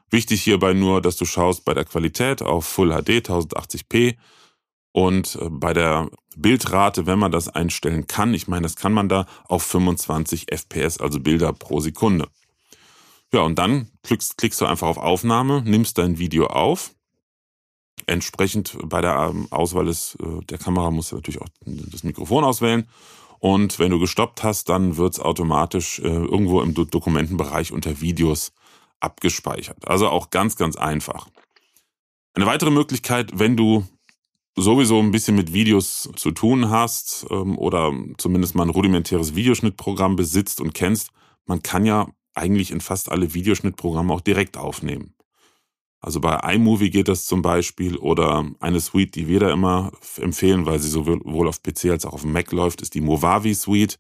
Wichtig 0.10 0.42
hierbei 0.42 0.74
nur, 0.74 1.02
dass 1.02 1.18
du 1.18 1.26
schaust 1.26 1.66
bei 1.66 1.74
der 1.74 1.86
Qualität 1.86 2.42
auf 2.42 2.66
Full 2.66 2.90
HD 2.92 3.28
1080p 3.28 4.16
und 4.94 5.36
äh, 5.42 5.50
bei 5.50 5.74
der 5.74 6.10
Bildrate, 6.36 7.06
wenn 7.06 7.20
man 7.20 7.32
das 7.32 7.50
einstellen 7.50 8.08
kann, 8.08 8.34
ich 8.34 8.48
meine, 8.48 8.64
das 8.64 8.76
kann 8.76 8.94
man 8.94 9.10
da 9.10 9.26
auf 9.46 9.64
25 9.64 10.52
FPS, 10.52 11.00
also 11.00 11.20
Bilder 11.20 11.52
pro 11.54 11.80
Sekunde. 11.80 12.28
Ja, 13.34 13.42
und 13.42 13.60
dann 13.60 13.90
klickst, 14.04 14.38
klickst 14.38 14.62
du 14.62 14.66
einfach 14.66 14.88
auf 14.88 14.98
Aufnahme, 14.98 15.62
nimmst 15.64 15.98
dein 15.98 16.18
Video 16.18 16.48
auf. 16.48 16.96
Entsprechend 18.06 18.78
bei 18.84 19.02
der 19.02 19.32
ähm, 19.32 19.48
Auswahl 19.52 19.86
des, 19.86 20.16
äh, 20.22 20.46
der 20.46 20.58
Kamera 20.58 20.92
musst 20.92 21.12
du 21.12 21.18
natürlich 21.18 21.42
auch 21.42 21.50
das 21.66 22.04
Mikrofon 22.04 22.44
auswählen. 22.44 22.88
Und 23.40 23.80
wenn 23.80 23.92
du 23.92 24.00
gestoppt 24.00 24.44
hast, 24.44 24.70
dann 24.70 24.98
wird's 24.98 25.20
automatisch 25.20 26.00
äh, 26.00 26.08
irgendwo 26.08 26.62
im 26.62 26.74
Dokumentenbereich 26.74 27.72
unter 27.72 28.02
Videos 28.02 28.52
abgespeichert. 29.00 29.88
Also 29.88 30.10
auch 30.10 30.30
ganz, 30.30 30.56
ganz 30.56 30.76
einfach. 30.76 31.28
Eine 32.34 32.46
weitere 32.46 32.72
Möglichkeit, 32.72 33.32
wenn 33.34 33.58
du 33.58 33.86
sowieso 34.56 35.00
ein 35.00 35.12
bisschen 35.12 35.36
mit 35.36 35.54
Videos 35.54 36.10
zu 36.16 36.32
tun 36.32 36.70
hast 36.70 37.26
ähm, 37.30 37.58
oder 37.58 37.94
zumindest 38.18 38.56
mal 38.56 38.64
ein 38.64 38.72
rudimentäres 38.72 39.36
Videoschnittprogramm 39.36 40.16
besitzt 40.16 40.60
und 40.60 40.74
kennst, 40.74 41.12
man 41.46 41.62
kann 41.62 41.86
ja 41.86 42.08
eigentlich 42.34 42.72
in 42.72 42.82
fast 42.82 43.12
alle 43.12 43.34
Videoschnittprogramme 43.34 44.14
auch 44.14 44.22
direkt 44.22 44.58
aufnehmen. 44.58 45.14
Also 46.00 46.22
bei 46.22 46.54
iMovie 46.54 46.92
geht 46.92 47.08
das 47.08 47.26
zum 47.26 47.42
Beispiel 47.42 47.98
oder 47.98 48.46
eine 48.60 48.80
Suite, 48.80 49.16
die 49.16 49.28
wir 49.28 49.40
da 49.40 49.52
immer 49.52 49.92
empfehlen, 50.18 50.66
weil 50.66 50.80
sie 50.80 50.90
sowohl 50.90 51.48
auf 51.48 51.64
PC 51.64 51.86
als 51.86 52.06
auch 52.06 52.14
auf 52.14 52.24
Mac 52.24 52.52
läuft, 52.52 52.82
ist 52.82 52.94
die 52.94 53.02
Movavi 53.02 53.56
Suite. 53.56 53.98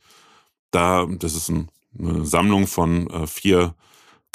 Da, 0.70 1.08
das 1.08 1.36
ist 1.36 1.50
ein, 1.50 1.70
eine 1.98 2.26
Sammlung 2.26 2.68
von 2.68 3.10
äh, 3.10 3.26
vier 3.26 3.74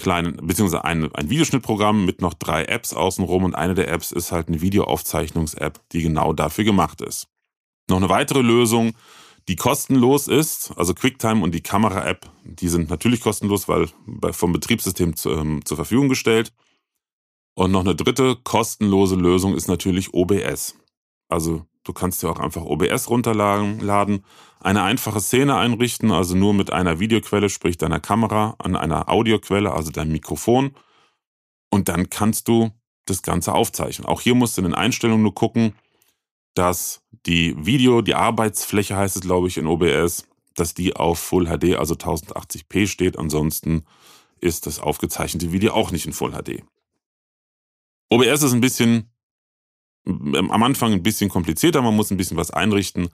kleinen, 0.02 0.36
beziehungsweise 0.46 0.84
ein, 0.84 1.12
ein 1.14 1.30
Videoschnittprogramm 1.30 2.04
mit 2.04 2.20
noch 2.20 2.34
drei 2.34 2.64
Apps 2.64 2.92
außenrum 2.92 3.44
und 3.44 3.54
eine 3.54 3.74
der 3.74 3.88
Apps 3.88 4.12
ist 4.12 4.32
halt 4.32 4.48
eine 4.48 4.60
Videoaufzeichnungs-App, 4.60 5.80
die 5.92 6.02
genau 6.02 6.32
dafür 6.32 6.64
gemacht 6.64 7.00
ist. 7.00 7.28
Noch 7.88 7.96
eine 7.96 8.08
weitere 8.08 8.42
Lösung, 8.42 8.92
die 9.48 9.56
kostenlos 9.56 10.28
ist, 10.28 10.72
also 10.76 10.94
QuickTime 10.94 11.42
und 11.42 11.54
die 11.54 11.62
Kamera-App, 11.62 12.30
die 12.44 12.68
sind 12.68 12.90
natürlich 12.90 13.20
kostenlos, 13.20 13.68
weil 13.68 13.88
vom 14.32 14.52
Betriebssystem 14.52 15.16
zu, 15.16 15.30
ähm, 15.30 15.64
zur 15.64 15.76
Verfügung 15.76 16.08
gestellt. 16.08 16.52
Und 17.54 17.70
noch 17.70 17.80
eine 17.80 17.94
dritte 17.94 18.36
kostenlose 18.36 19.16
Lösung 19.16 19.54
ist 19.54 19.68
natürlich 19.68 20.14
OBS. 20.14 20.76
Also 21.28 21.66
Du 21.84 21.92
kannst 21.92 22.22
dir 22.22 22.30
auch 22.30 22.38
einfach 22.38 22.62
OBS 22.62 23.10
runterladen, 23.10 24.24
eine 24.60 24.82
einfache 24.82 25.20
Szene 25.20 25.56
einrichten, 25.56 26.12
also 26.12 26.36
nur 26.36 26.54
mit 26.54 26.72
einer 26.72 27.00
Videoquelle, 27.00 27.48
sprich 27.48 27.76
deiner 27.76 27.98
Kamera, 27.98 28.54
an 28.58 28.76
einer 28.76 29.08
Audioquelle, 29.08 29.72
also 29.72 29.90
deinem 29.90 30.12
Mikrofon. 30.12 30.76
Und 31.70 31.88
dann 31.88 32.08
kannst 32.10 32.46
du 32.46 32.70
das 33.06 33.22
Ganze 33.22 33.52
aufzeichnen. 33.52 34.06
Auch 34.06 34.20
hier 34.20 34.34
musst 34.34 34.56
du 34.56 34.60
in 34.60 34.66
den 34.68 34.74
Einstellungen 34.74 35.22
nur 35.22 35.34
gucken, 35.34 35.74
dass 36.54 37.02
die 37.26 37.56
Video, 37.58 38.02
die 38.02 38.14
Arbeitsfläche 38.14 38.96
heißt 38.96 39.16
es, 39.16 39.22
glaube 39.22 39.48
ich, 39.48 39.56
in 39.56 39.66
OBS, 39.66 40.28
dass 40.54 40.74
die 40.74 40.94
auf 40.94 41.18
Full 41.18 41.46
HD, 41.46 41.76
also 41.76 41.94
1080p 41.94 42.86
steht. 42.86 43.18
Ansonsten 43.18 43.84
ist 44.40 44.66
das 44.66 44.78
aufgezeichnete 44.78 45.50
Video 45.50 45.72
auch 45.72 45.90
nicht 45.90 46.06
in 46.06 46.12
Full 46.12 46.32
HD. 46.32 46.62
OBS 48.10 48.42
ist 48.42 48.52
ein 48.52 48.60
bisschen 48.60 49.11
am 50.06 50.62
Anfang 50.62 50.92
ein 50.92 51.02
bisschen 51.02 51.30
komplizierter, 51.30 51.82
man 51.82 51.94
muss 51.94 52.10
ein 52.10 52.16
bisschen 52.16 52.36
was 52.36 52.50
einrichten, 52.50 53.08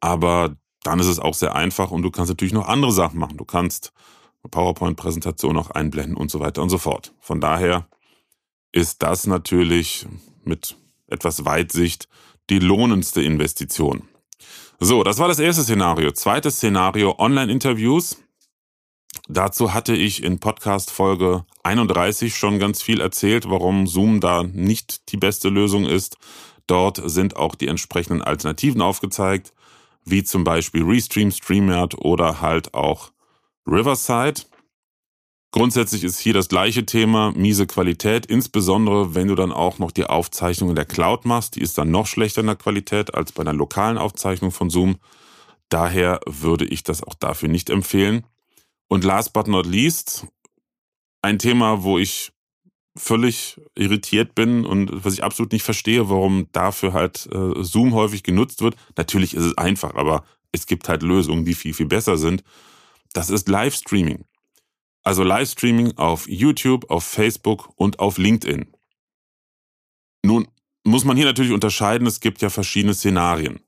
aber 0.00 0.56
dann 0.82 0.98
ist 0.98 1.06
es 1.06 1.18
auch 1.18 1.34
sehr 1.34 1.54
einfach 1.54 1.90
und 1.90 2.02
du 2.02 2.10
kannst 2.10 2.30
natürlich 2.30 2.54
noch 2.54 2.68
andere 2.68 2.92
Sachen 2.92 3.18
machen. 3.18 3.36
Du 3.36 3.44
kannst 3.44 3.92
PowerPoint-Präsentation 4.50 5.56
auch 5.56 5.70
einblenden 5.70 6.16
und 6.16 6.30
so 6.30 6.40
weiter 6.40 6.62
und 6.62 6.68
so 6.70 6.78
fort. 6.78 7.12
Von 7.20 7.40
daher 7.40 7.86
ist 8.72 9.02
das 9.02 9.26
natürlich 9.26 10.06
mit 10.44 10.76
etwas 11.08 11.44
Weitsicht 11.44 12.08
die 12.50 12.58
lohnendste 12.58 13.22
Investition. 13.22 14.08
So, 14.80 15.02
das 15.02 15.18
war 15.18 15.28
das 15.28 15.38
erste 15.38 15.62
Szenario. 15.62 16.12
Zweites 16.12 16.56
Szenario, 16.56 17.14
Online-Interviews. 17.18 18.18
Dazu 19.28 19.72
hatte 19.72 19.94
ich 19.94 20.22
in 20.22 20.38
Podcast 20.38 20.90
Folge 20.90 21.46
31 21.62 22.36
schon 22.36 22.58
ganz 22.58 22.82
viel 22.82 23.00
erzählt, 23.00 23.48
warum 23.48 23.86
Zoom 23.86 24.20
da 24.20 24.42
nicht 24.42 25.10
die 25.12 25.16
beste 25.16 25.48
Lösung 25.48 25.86
ist. 25.86 26.18
Dort 26.66 27.00
sind 27.04 27.36
auch 27.36 27.54
die 27.54 27.68
entsprechenden 27.68 28.20
Alternativen 28.20 28.82
aufgezeigt, 28.82 29.54
wie 30.04 30.24
zum 30.24 30.44
Beispiel 30.44 30.84
Restream, 30.84 31.30
StreamYard 31.30 31.96
oder 31.96 32.42
halt 32.42 32.74
auch 32.74 33.12
Riverside. 33.66 34.42
Grundsätzlich 35.52 36.04
ist 36.04 36.18
hier 36.18 36.34
das 36.34 36.48
gleiche 36.48 36.84
Thema, 36.84 37.32
miese 37.34 37.66
Qualität, 37.66 38.26
insbesondere 38.26 39.14
wenn 39.14 39.28
du 39.28 39.36
dann 39.36 39.52
auch 39.52 39.78
noch 39.78 39.92
die 39.92 40.04
Aufzeichnung 40.04 40.70
in 40.70 40.76
der 40.76 40.84
Cloud 40.84 41.24
machst. 41.24 41.56
Die 41.56 41.62
ist 41.62 41.78
dann 41.78 41.90
noch 41.90 42.06
schlechter 42.06 42.42
in 42.42 42.48
der 42.48 42.56
Qualität 42.56 43.14
als 43.14 43.32
bei 43.32 43.40
einer 43.40 43.54
lokalen 43.54 43.96
Aufzeichnung 43.96 44.50
von 44.50 44.68
Zoom. 44.68 44.96
Daher 45.70 46.20
würde 46.26 46.66
ich 46.66 46.82
das 46.82 47.02
auch 47.02 47.14
dafür 47.14 47.48
nicht 47.48 47.70
empfehlen. 47.70 48.26
Und 48.88 49.04
last 49.04 49.32
but 49.32 49.48
not 49.48 49.66
least, 49.66 50.26
ein 51.22 51.38
Thema, 51.38 51.82
wo 51.82 51.98
ich 51.98 52.32
völlig 52.96 53.60
irritiert 53.74 54.34
bin 54.34 54.64
und 54.64 55.04
was 55.04 55.14
ich 55.14 55.24
absolut 55.24 55.52
nicht 55.52 55.64
verstehe, 55.64 56.08
warum 56.08 56.48
dafür 56.52 56.92
halt 56.92 57.28
äh, 57.32 57.62
Zoom 57.62 57.94
häufig 57.94 58.22
genutzt 58.22 58.62
wird. 58.62 58.76
Natürlich 58.96 59.34
ist 59.34 59.44
es 59.44 59.58
einfach, 59.58 59.94
aber 59.94 60.24
es 60.52 60.66
gibt 60.66 60.88
halt 60.88 61.02
Lösungen, 61.02 61.44
die 61.44 61.54
viel, 61.54 61.74
viel 61.74 61.86
besser 61.86 62.16
sind. 62.16 62.44
Das 63.12 63.30
ist 63.30 63.48
Livestreaming. 63.48 64.24
Also 65.02 65.22
Livestreaming 65.22 65.96
auf 65.98 66.28
YouTube, 66.28 66.90
auf 66.90 67.04
Facebook 67.04 67.72
und 67.76 67.98
auf 67.98 68.16
LinkedIn. 68.16 68.72
Nun 70.24 70.48
muss 70.84 71.04
man 71.04 71.16
hier 71.16 71.26
natürlich 71.26 71.52
unterscheiden, 71.52 72.06
es 72.06 72.20
gibt 72.20 72.42
ja 72.42 72.50
verschiedene 72.50 72.94
Szenarien. 72.94 73.60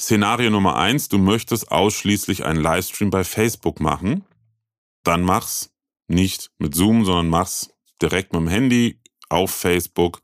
Szenario 0.00 0.50
Nummer 0.50 0.76
eins, 0.76 1.08
du 1.08 1.18
möchtest 1.18 1.70
ausschließlich 1.70 2.44
einen 2.44 2.60
Livestream 2.60 3.10
bei 3.10 3.24
Facebook 3.24 3.80
machen. 3.80 4.24
Dann 5.04 5.22
mach's 5.22 5.70
nicht 6.08 6.50
mit 6.58 6.74
Zoom, 6.74 7.04
sondern 7.04 7.28
mach's 7.28 7.70
direkt 8.02 8.32
mit 8.32 8.42
dem 8.42 8.48
Handy 8.48 9.00
auf 9.28 9.50
Facebook 9.50 10.22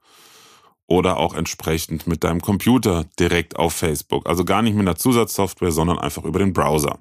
oder 0.87 1.17
auch 1.17 1.35
entsprechend 1.35 2.07
mit 2.07 2.25
deinem 2.25 2.41
Computer 2.41 3.05
direkt 3.19 3.57
auf 3.57 3.75
Facebook. 3.75 4.29
Also 4.29 4.45
gar 4.45 4.63
nicht 4.63 4.75
mit 4.75 4.87
einer 4.87 4.97
Zusatzsoftware, 4.97 5.73
sondern 5.73 5.99
einfach 5.99 6.25
über 6.25 6.39
den 6.39 6.53
Browser. 6.53 6.99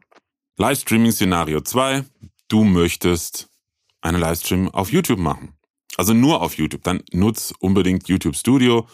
Livestreaming 0.57 1.11
Szenario 1.11 1.61
2, 1.61 2.05
du 2.47 2.63
möchtest 2.63 3.49
einen 4.01 4.19
Livestream 4.19 4.69
auf 4.69 4.91
YouTube 4.91 5.19
machen. 5.19 5.53
Also 5.97 6.13
nur 6.13 6.41
auf 6.41 6.57
YouTube. 6.57 6.83
Dann 6.83 7.03
nutz 7.11 7.53
unbedingt 7.59 8.07
YouTube 8.07 8.35
Studio, 8.35 8.87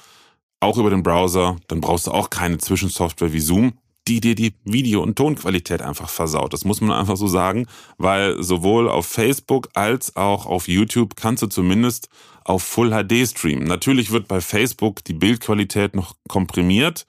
auch 0.60 0.78
über 0.78 0.90
den 0.90 1.04
Browser. 1.04 1.58
Dann 1.68 1.82
brauchst 1.82 2.08
du 2.08 2.12
auch 2.12 2.30
keine 2.30 2.58
Zwischensoftware 2.58 3.34
wie 3.34 3.40
Zoom, 3.40 3.74
die 4.08 4.20
dir 4.20 4.36
die 4.36 4.56
Video- 4.64 5.04
und 5.04 5.16
Tonqualität 5.16 5.82
einfach 5.82 6.10
versaut. 6.10 6.54
Das 6.54 6.66
muss 6.66 6.82
man 6.82 6.92
einfach 6.92 7.18
so 7.18 7.28
sagen, 7.28 7.68
weil 7.98 8.42
sowohl 8.42 8.90
auf 8.90 9.06
Facebook 9.06 9.70
als 9.74 10.16
auch 10.16 10.46
auf 10.46 10.68
YouTube 10.68 11.16
kannst 11.16 11.44
du 11.44 11.48
zumindest 11.48 12.10
auf 12.44 12.64
Full 12.64 12.90
HD 12.90 13.28
streamen. 13.28 13.66
Natürlich 13.66 14.12
wird 14.12 14.28
bei 14.28 14.42
Facebook 14.42 15.04
die 15.04 15.14
Bildqualität 15.14 15.96
noch 15.96 16.16
komprimiert. 16.28 17.06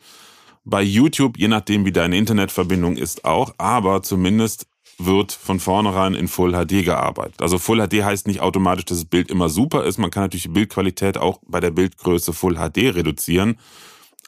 Bei 0.65 0.83
YouTube, 0.83 1.39
je 1.39 1.49
nachdem 1.49 1.85
wie 1.85 1.93
deine 1.93 2.17
Internetverbindung 2.17 2.97
ist, 2.97 3.25
auch, 3.25 3.55
aber 3.59 4.03
zumindest 4.03 4.67
wird 4.99 5.33
von 5.33 5.59
vornherein 5.59 6.15
in 6.15 6.29
Full 6.29 6.53
HD 6.53 6.85
gearbeitet. 6.85 7.41
Also 7.41 7.59
Full 7.59 7.87
HD 7.87 8.05
heißt 8.05 8.27
nicht 8.27 8.41
automatisch, 8.41 8.85
dass 8.85 8.99
das 8.99 9.05
Bild 9.07 9.31
immer 9.31 9.49
super 9.49 9.85
ist. 9.85 9.99
Man 9.99 10.11
kann 10.11 10.25
natürlich 10.25 10.45
die 10.45 10.51
Bildqualität 10.51 11.19
auch 11.19 11.41
bei 11.47 11.61
der 11.61 11.71
Bildgröße 11.71 12.33
Full 12.33 12.55
HD 12.55 12.95
reduzieren. 12.95 13.57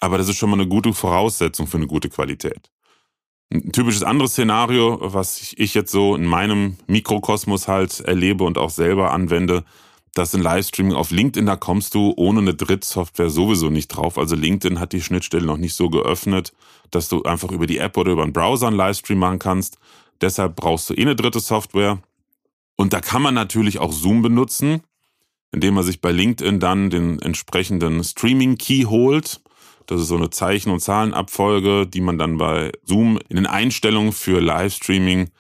Aber 0.05 0.19
das 0.19 0.29
ist 0.29 0.37
schon 0.37 0.51
mal 0.51 0.61
eine 0.61 0.69
gute 0.69 0.93
Voraussetzung 0.93 1.67
für 1.67 1.79
eine 1.79 1.87
gute 1.87 2.11
Qualität. 2.11 2.71
Ein 3.51 3.73
typisches 3.73 4.03
anderes 4.03 4.33
Szenario, 4.33 4.99
was 5.01 5.55
ich 5.57 5.73
jetzt 5.73 5.91
so 5.91 6.15
in 6.15 6.27
meinem 6.27 6.77
Mikrokosmos 6.87 7.69
halt 7.69 8.01
erlebe 8.01 8.45
und 8.45 8.59
auch 8.59 8.69
selber 8.69 9.13
anwende, 9.13 9.65
das 10.13 10.35
ein 10.35 10.43
Livestreaming 10.43 10.93
auf 10.93 11.11
LinkedIn, 11.11 11.47
da 11.47 11.57
kommst 11.57 11.95
du 11.95 12.13
ohne 12.19 12.41
eine 12.41 12.53
Drittsoftware 12.53 13.31
sowieso 13.31 13.71
nicht 13.71 13.89
drauf. 13.89 14.19
Also 14.19 14.37
LinkedIn 14.37 14.79
hat 14.79 14.93
die 14.93 15.01
Schnittstelle 15.01 15.47
noch 15.47 15.57
nicht 15.57 15.75
so 15.75 15.89
geöffnet, 15.89 16.53
dass 16.91 17.09
du 17.09 17.23
einfach 17.23 17.51
über 17.51 17.67
die 17.67 17.79
App 17.79 17.97
oder 17.97 18.13
über 18.13 18.25
einen 18.25 18.35
Browser 18.35 18.67
einen 18.67 18.77
Livestream 18.77 19.19
machen 19.19 19.39
kannst. 19.39 19.79
Deshalb 20.21 20.55
brauchst 20.55 20.91
du 20.91 20.95
eh 20.95 21.01
eine 21.01 21.17
dritte 21.17 21.41
Software. 21.41 22.03
Und 22.77 22.93
da 22.93 23.01
kann 23.01 23.23
man 23.23 23.33
natürlich 23.33 23.79
auch 23.79 23.93
Zoom 23.93 24.21
benutzen, 24.21 24.83
indem 25.51 25.73
man 25.73 25.85
sich 25.85 26.03
bei 26.03 26.13
LinkedIn 26.13 26.61
dann 26.61 26.91
den 26.91 27.21
entsprechenden 27.21 28.05
Streaming-Key 28.05 28.85
holt. 28.85 29.41
Das 29.87 30.01
ist 30.01 30.09
so 30.09 30.17
eine 30.17 30.31
Zeichen- 30.31 30.71
und 30.71 30.81
Zahlenabfolge, 30.81 31.87
die 31.87 32.01
man 32.01 32.19
dann 32.19 32.39
bei 32.39 32.73
Zoom 32.85 33.19
in 33.29 33.37
den 33.37 33.47
Einstellungen 33.47 34.13
für 34.13 34.41
Livestreaming 34.41 35.31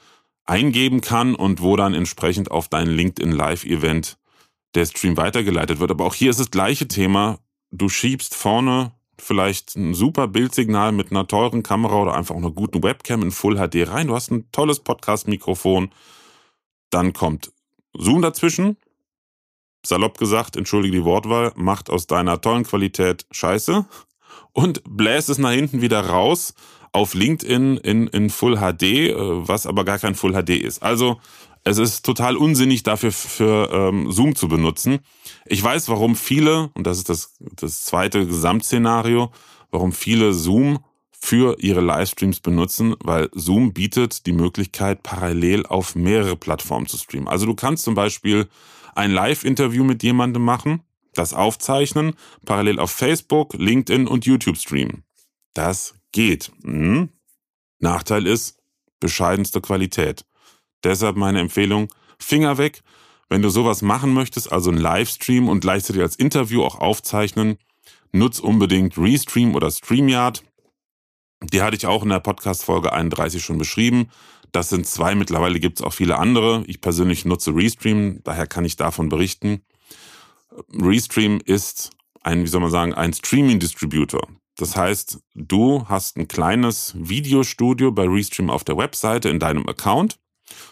eingeben 0.44 1.00
kann 1.00 1.35
und 1.35 1.62
wo 1.62 1.76
dann 1.76 1.94
entsprechend 1.94 2.50
auf 2.50 2.68
dein 2.68 2.88
LinkedIn 2.88 3.33
Live-Event 3.33 4.18
der 4.74 4.87
Stream 4.87 5.16
weitergeleitet 5.16 5.80
wird. 5.80 5.90
Aber 5.90 6.04
auch 6.04 6.14
hier 6.14 6.30
ist 6.30 6.40
das 6.40 6.50
gleiche 6.50 6.88
Thema. 6.88 7.38
Du 7.70 7.88
schiebst 7.88 8.35
vorne 8.35 8.92
vielleicht 9.18 9.76
ein 9.76 9.94
super 9.94 10.28
Bildsignal 10.28 10.92
mit 10.92 11.11
einer 11.11 11.26
teuren 11.26 11.62
Kamera 11.62 12.02
oder 12.02 12.14
einfach 12.14 12.35
einer 12.35 12.50
guten 12.50 12.83
Webcam 12.83 13.22
in 13.22 13.30
Full 13.30 13.57
HD 13.57 13.88
rein. 13.88 14.09
Du 14.09 14.14
hast 14.14 14.30
ein 14.30 14.50
tolles 14.52 14.80
Podcast-Mikrofon. 14.80 15.90
Dann 16.90 17.12
kommt 17.12 17.52
Zoom 17.96 18.22
dazwischen. 18.22 18.76
Salopp 19.87 20.18
gesagt, 20.18 20.57
entschuldige 20.57 20.96
die 20.98 21.04
Wortwahl, 21.04 21.52
macht 21.57 21.90
aus 21.90 22.07
deiner 22.07 22.40
tollen 22.40 22.64
Qualität 22.64 23.26
Scheiße 23.30 23.87
und 24.53 24.83
bläst 24.88 25.29
es 25.29 25.38
nach 25.38 25.51
hinten 25.51 25.81
wieder 25.81 26.01
raus 26.01 26.55
auf 26.92 27.14
LinkedIn 27.14 27.79
in, 27.79 28.07
in 28.07 28.31
Full 28.31 28.57
HD, 28.57 28.83
äh, 28.83 29.14
was 29.16 29.66
aber 29.66 29.85
gar 29.85 29.99
kein 29.99 30.14
Full 30.14 30.33
HD 30.33 30.51
ist. 30.51 30.83
Also 30.83 31.18
es 31.64 31.79
ist 31.79 32.05
total 32.05 32.37
unsinnig 32.37 32.83
dafür 32.83 33.11
für 33.11 33.70
ähm, 33.73 34.12
Zoom 34.12 34.37
zu 34.37 34.49
benutzen. 34.49 35.01
Ich 35.47 35.62
weiß, 35.62 35.88
warum 35.88 36.14
viele, 36.14 36.70
und 36.75 36.87
das 36.87 36.99
ist 36.99 37.09
das, 37.09 37.37
das 37.40 37.85
zweite 37.85 38.27
Gesamtszenario, 38.27 39.33
warum 39.70 39.92
viele 39.92 40.35
Zoom 40.35 40.85
für 41.11 41.59
ihre 41.59 41.81
Livestreams 41.81 42.40
benutzen, 42.40 42.94
weil 43.03 43.31
Zoom 43.33 43.73
bietet 43.73 44.27
die 44.27 44.33
Möglichkeit, 44.33 45.03
parallel 45.03 45.64
auf 45.64 45.94
mehrere 45.94 46.37
Plattformen 46.37 46.87
zu 46.87 46.99
streamen. 46.99 47.29
Also 47.29 47.47
du 47.47 47.55
kannst 47.55 47.85
zum 47.85 47.94
Beispiel 47.94 48.47
ein 48.94 49.11
Live-Interview 49.11 49.85
mit 49.85 50.03
jemandem 50.03 50.44
machen, 50.44 50.83
das 51.14 51.35
aufzeichnen, 51.35 52.14
parallel 52.44 52.79
auf 52.79 52.90
Facebook, 52.90 53.55
LinkedIn 53.55 54.07
und 54.07 54.27
YouTube 54.27 54.57
streamen. 54.57 55.05
Das 55.55 55.94
geht. 56.12 56.53
Hm. 56.62 57.11
Nachteil 57.79 58.27
ist 58.27 58.59
bescheidenste 59.00 59.61
Qualität. 59.61 60.24
Deshalb 60.83 61.16
meine 61.16 61.40
Empfehlung, 61.40 61.92
Finger 62.18 62.59
weg. 62.59 62.83
Wenn 63.29 63.42
du 63.42 63.48
sowas 63.48 63.83
machen 63.83 64.12
möchtest, 64.12 64.53
also 64.53 64.70
ein 64.70 64.77
Livestream 64.77 65.48
und 65.48 65.61
gleichzeitig 65.61 66.03
als 66.03 66.16
Interview 66.16 66.62
auch 66.62 66.77
aufzeichnen, 66.77 67.57
nutz 68.12 68.38
unbedingt 68.38 68.96
Restream 68.96 69.55
oder 69.55 69.70
StreamYard. 69.70 70.42
Die 71.42 71.62
hatte 71.62 71.77
ich 71.77 71.87
auch 71.87 72.03
in 72.03 72.11
der 72.11 72.20
Podcast-Folge 72.20 72.92
31 72.92 73.44
schon 73.44 73.59
beschrieben. 73.59 74.09
Das 74.53 74.68
sind 74.68 74.87
zwei, 74.87 75.14
mittlerweile 75.14 75.59
gibt 75.59 75.81
es 75.81 75.85
auch 75.85 75.92
viele 75.92 76.16
andere. 76.16 76.62
Ich 76.66 76.81
persönlich 76.81 77.24
nutze 77.24 77.55
Restream, 77.55 78.20
daher 78.22 78.46
kann 78.46 78.64
ich 78.64 78.77
davon 78.77 79.09
berichten. 79.09 79.62
Restream 80.73 81.40
ist 81.45 81.90
ein, 82.23 82.43
wie 82.43 82.49
soll 82.49 82.61
man 82.61 82.71
sagen, 82.71 82.95
ein 82.95 83.12
Streaming-Distributor. 83.12 84.29
Das 84.57 84.77
heißt, 84.77 85.19
du 85.35 85.87
hast 85.88 86.17
ein 86.17 86.29
kleines 86.29 86.95
Videostudio 86.97 87.90
bei 87.90 88.07
Restream 88.07 88.51
auf 88.51 88.64
der 88.64 88.77
Webseite 88.77 89.29
in 89.29 89.40
deinem 89.40 89.69
Account 89.69 90.19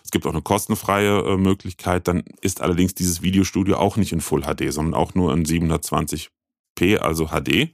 es 0.04 0.10
gibt 0.10 0.26
auch 0.26 0.32
eine 0.32 0.42
kostenfreie 0.42 1.20
äh, 1.20 1.36
Möglichkeit. 1.36 2.08
Dann 2.08 2.24
ist 2.40 2.60
allerdings 2.60 2.94
dieses 2.94 3.22
Videostudio 3.22 3.76
auch 3.76 3.96
nicht 3.96 4.12
in 4.12 4.20
Full 4.20 4.42
HD, 4.42 4.72
sondern 4.72 4.94
auch 4.94 5.14
nur 5.14 5.32
in 5.32 5.44
720p, 5.44 6.98
also 6.98 7.28
HD. 7.28 7.72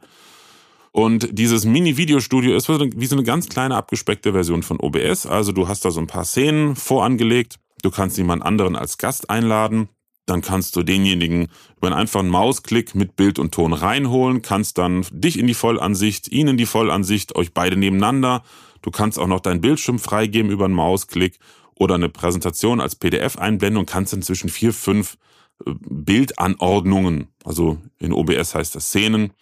Und 0.92 1.28
dieses 1.38 1.64
Mini-Videostudio 1.64 2.56
ist 2.56 2.68
wie 2.68 3.06
so 3.06 3.16
eine 3.16 3.24
ganz 3.24 3.48
kleine 3.48 3.76
abgespeckte 3.76 4.32
Version 4.32 4.62
von 4.62 4.80
OBS. 4.80 5.26
Also 5.26 5.52
du 5.52 5.68
hast 5.68 5.84
da 5.84 5.90
so 5.90 6.00
ein 6.00 6.06
paar 6.06 6.24
Szenen 6.24 6.76
vorangelegt. 6.76 7.56
Du 7.82 7.90
kannst 7.90 8.16
jemand 8.16 8.42
anderen 8.42 8.74
als 8.74 8.98
Gast 8.98 9.30
einladen. 9.30 9.88
Dann 10.28 10.42
kannst 10.42 10.76
du 10.76 10.82
denjenigen 10.82 11.48
über 11.78 11.86
einen 11.86 11.96
einfachen 11.96 12.28
Mausklick 12.28 12.94
mit 12.94 13.16
Bild 13.16 13.38
und 13.38 13.52
Ton 13.52 13.72
reinholen, 13.72 14.42
kannst 14.42 14.76
dann 14.76 15.06
dich 15.10 15.38
in 15.38 15.46
die 15.46 15.54
Vollansicht, 15.54 16.28
ihn 16.28 16.48
in 16.48 16.58
die 16.58 16.66
Vollansicht, 16.66 17.34
euch 17.34 17.54
beide 17.54 17.76
nebeneinander. 17.76 18.42
Du 18.82 18.90
kannst 18.90 19.18
auch 19.18 19.26
noch 19.26 19.40
deinen 19.40 19.62
Bildschirm 19.62 19.98
freigeben 19.98 20.50
über 20.50 20.66
einen 20.66 20.74
Mausklick 20.74 21.38
oder 21.76 21.94
eine 21.94 22.10
Präsentation 22.10 22.78
als 22.78 22.94
PDF 22.94 23.38
einblenden 23.38 23.78
und 23.78 23.88
kannst 23.88 24.12
inzwischen 24.12 24.50
vier, 24.50 24.74
fünf 24.74 25.16
äh, 25.64 25.72
Bildanordnungen, 25.80 27.28
also 27.44 27.78
in 27.98 28.12
OBS 28.12 28.54
heißt 28.54 28.74
das 28.74 28.88
Szenen, 28.88 29.32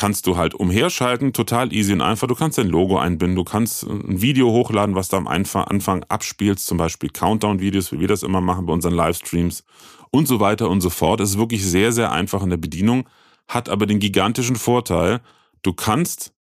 kannst 0.00 0.26
du 0.26 0.38
halt 0.38 0.54
umherschalten, 0.54 1.34
total 1.34 1.74
easy 1.74 1.92
und 1.92 2.00
einfach. 2.00 2.26
Du 2.26 2.34
kannst 2.34 2.56
dein 2.56 2.68
Logo 2.68 2.98
einbinden, 2.98 3.36
du 3.36 3.44
kannst 3.44 3.82
ein 3.82 4.22
Video 4.22 4.50
hochladen, 4.50 4.94
was 4.94 5.08
du 5.08 5.18
am 5.18 5.28
Anfang 5.28 6.04
abspielst, 6.04 6.66
zum 6.66 6.78
Beispiel 6.78 7.10
Countdown-Videos, 7.10 7.92
wie 7.92 8.00
wir 8.00 8.08
das 8.08 8.22
immer 8.22 8.40
machen 8.40 8.64
bei 8.64 8.72
unseren 8.72 8.94
Livestreams 8.94 9.62
und 10.10 10.26
so 10.26 10.40
weiter 10.40 10.70
und 10.70 10.80
so 10.80 10.88
fort. 10.88 11.20
Es 11.20 11.32
ist 11.32 11.38
wirklich 11.38 11.66
sehr, 11.66 11.92
sehr 11.92 12.12
einfach 12.12 12.42
in 12.42 12.48
der 12.48 12.56
Bedienung, 12.56 13.10
hat 13.46 13.68
aber 13.68 13.84
den 13.84 13.98
gigantischen 13.98 14.56
Vorteil, 14.56 15.20
du 15.60 15.74
kannst 15.74 16.32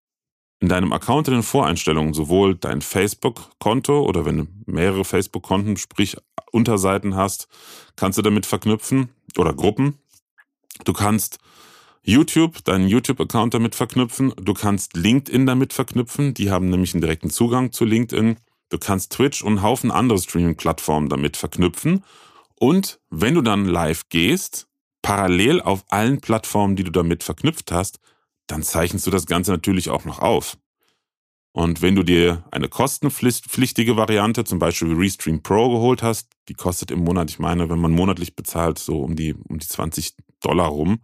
in 0.62 0.69
deinem 0.69 0.93
Account 0.93 1.28
in 1.28 1.34
den 1.34 1.43
Voreinstellungen 1.43 2.13
sowohl 2.13 2.56
dein 2.56 2.82
Facebook-Konto 2.82 4.04
oder 4.04 4.24
wenn 4.24 4.38
du 4.38 4.48
mehrere 4.67 5.04
Facebook-Konten, 5.04 5.76
sprich 5.76 6.15
Unterseiten 6.54 7.13
hast, 7.15 7.50
kannst 7.98 8.17
du 8.17 8.22
damit 8.22 8.45
verknüpfen 8.45 9.10
oder 9.38 9.54
Gruppen. 9.54 9.95
Du 10.86 10.93
kannst 10.93 11.39
YouTube, 12.02 12.64
deinen 12.64 12.88
YouTube-Account 12.88 13.54
damit 13.54 13.76
verknüpfen. 13.76 14.34
Du 14.42 14.54
kannst 14.54 14.96
LinkedIn 14.96 15.46
damit 15.46 15.74
verknüpfen. 15.74 16.34
Die 16.34 16.50
haben 16.50 16.70
nämlich 16.70 16.94
einen 16.94 17.02
direkten 17.02 17.30
Zugang 17.30 17.72
zu 17.72 17.86
LinkedIn. 17.86 18.38
Du 18.70 18.78
kannst 18.78 19.12
Twitch 19.12 19.42
und 19.42 19.58
einen 19.58 19.64
Haufen 19.64 19.92
andere 19.92 20.20
Streaming-Plattformen 20.20 21.10
damit 21.10 21.38
verknüpfen. 21.38 22.04
Und 22.56 23.00
wenn 23.10 23.36
du 23.36 23.42
dann 23.42 23.66
live 23.66 24.10
gehst, 24.10 24.68
parallel 25.02 25.62
auf 25.62 25.86
allen 25.90 26.22
Plattformen, 26.22 26.76
die 26.76 26.84
du 26.84 26.92
damit 26.92 27.24
verknüpft 27.24 27.72
hast, 27.72 28.00
dann 28.48 28.64
zeichnest 28.64 29.08
du 29.08 29.12
das 29.12 29.26
Ganze 29.26 29.52
natürlich 29.52 29.90
auch 29.90 30.06
noch 30.06 30.20
auf. 30.20 30.58
Und 31.52 31.82
wenn 31.82 31.96
du 31.96 32.04
dir 32.04 32.44
eine 32.52 32.70
kostenpflichtige 32.70 33.98
Variante, 33.98 34.44
zum 34.44 34.60
Beispiel 34.60 34.94
Restream 34.94 35.42
Pro 35.42 35.70
geholt 35.70 36.04
hast, 36.04 36.30
die 36.48 36.54
kostet 36.54 36.92
im 36.92 37.00
Monat, 37.00 37.30
ich 37.32 37.40
meine, 37.40 37.70
wenn 37.70 37.80
man 37.80 37.92
monatlich 37.92 38.36
bezahlt, 38.36 38.78
so 38.78 39.02
um 39.02 39.16
die, 39.16 39.34
um 39.34 39.58
die 39.58 39.68
20 39.68 40.16
Dollar 40.42 40.68
rum, 40.68 41.02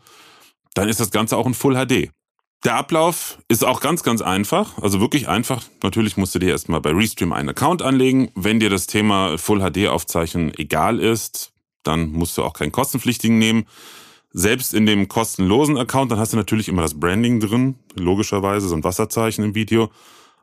dann 0.75 0.87
ist 0.87 0.99
das 0.99 1.09
Ganze 1.09 1.35
auch 1.37 1.47
in 1.47 1.55
Full 1.55 1.73
HD. 1.73 2.11
Der 2.63 2.75
Ablauf 2.75 3.39
ist 3.47 3.63
auch 3.63 3.79
ganz, 3.79 4.03
ganz 4.03 4.21
einfach, 4.21 4.77
also 4.81 4.99
wirklich 4.99 5.27
einfach. 5.27 5.63
Natürlich 5.83 6.17
musst 6.17 6.33
du 6.35 6.39
dir 6.39 6.49
erstmal 6.49 6.81
bei 6.81 6.91
Restream 6.91 7.33
einen 7.33 7.49
Account 7.49 7.81
anlegen. 7.81 8.31
Wenn 8.35 8.59
dir 8.59 8.69
das 8.69 8.87
Thema 8.87 9.37
Full 9.37 9.59
HD 9.59 9.87
aufzeichnen 9.87 10.51
egal 10.57 10.99
ist, 10.99 11.53
dann 11.83 12.11
musst 12.11 12.37
du 12.37 12.43
auch 12.43 12.53
keinen 12.53 12.71
kostenpflichtigen 12.71 13.37
nehmen. 13.37 13.65
Selbst 14.31 14.73
in 14.73 14.85
dem 14.85 15.07
kostenlosen 15.07 15.77
Account, 15.77 16.11
dann 16.11 16.19
hast 16.19 16.33
du 16.33 16.37
natürlich 16.37 16.67
immer 16.67 16.81
das 16.81 16.99
Branding 16.99 17.39
drin, 17.39 17.75
logischerweise, 17.95 18.67
so 18.67 18.75
ein 18.75 18.83
Wasserzeichen 18.83 19.45
im 19.45 19.55
Video. 19.55 19.91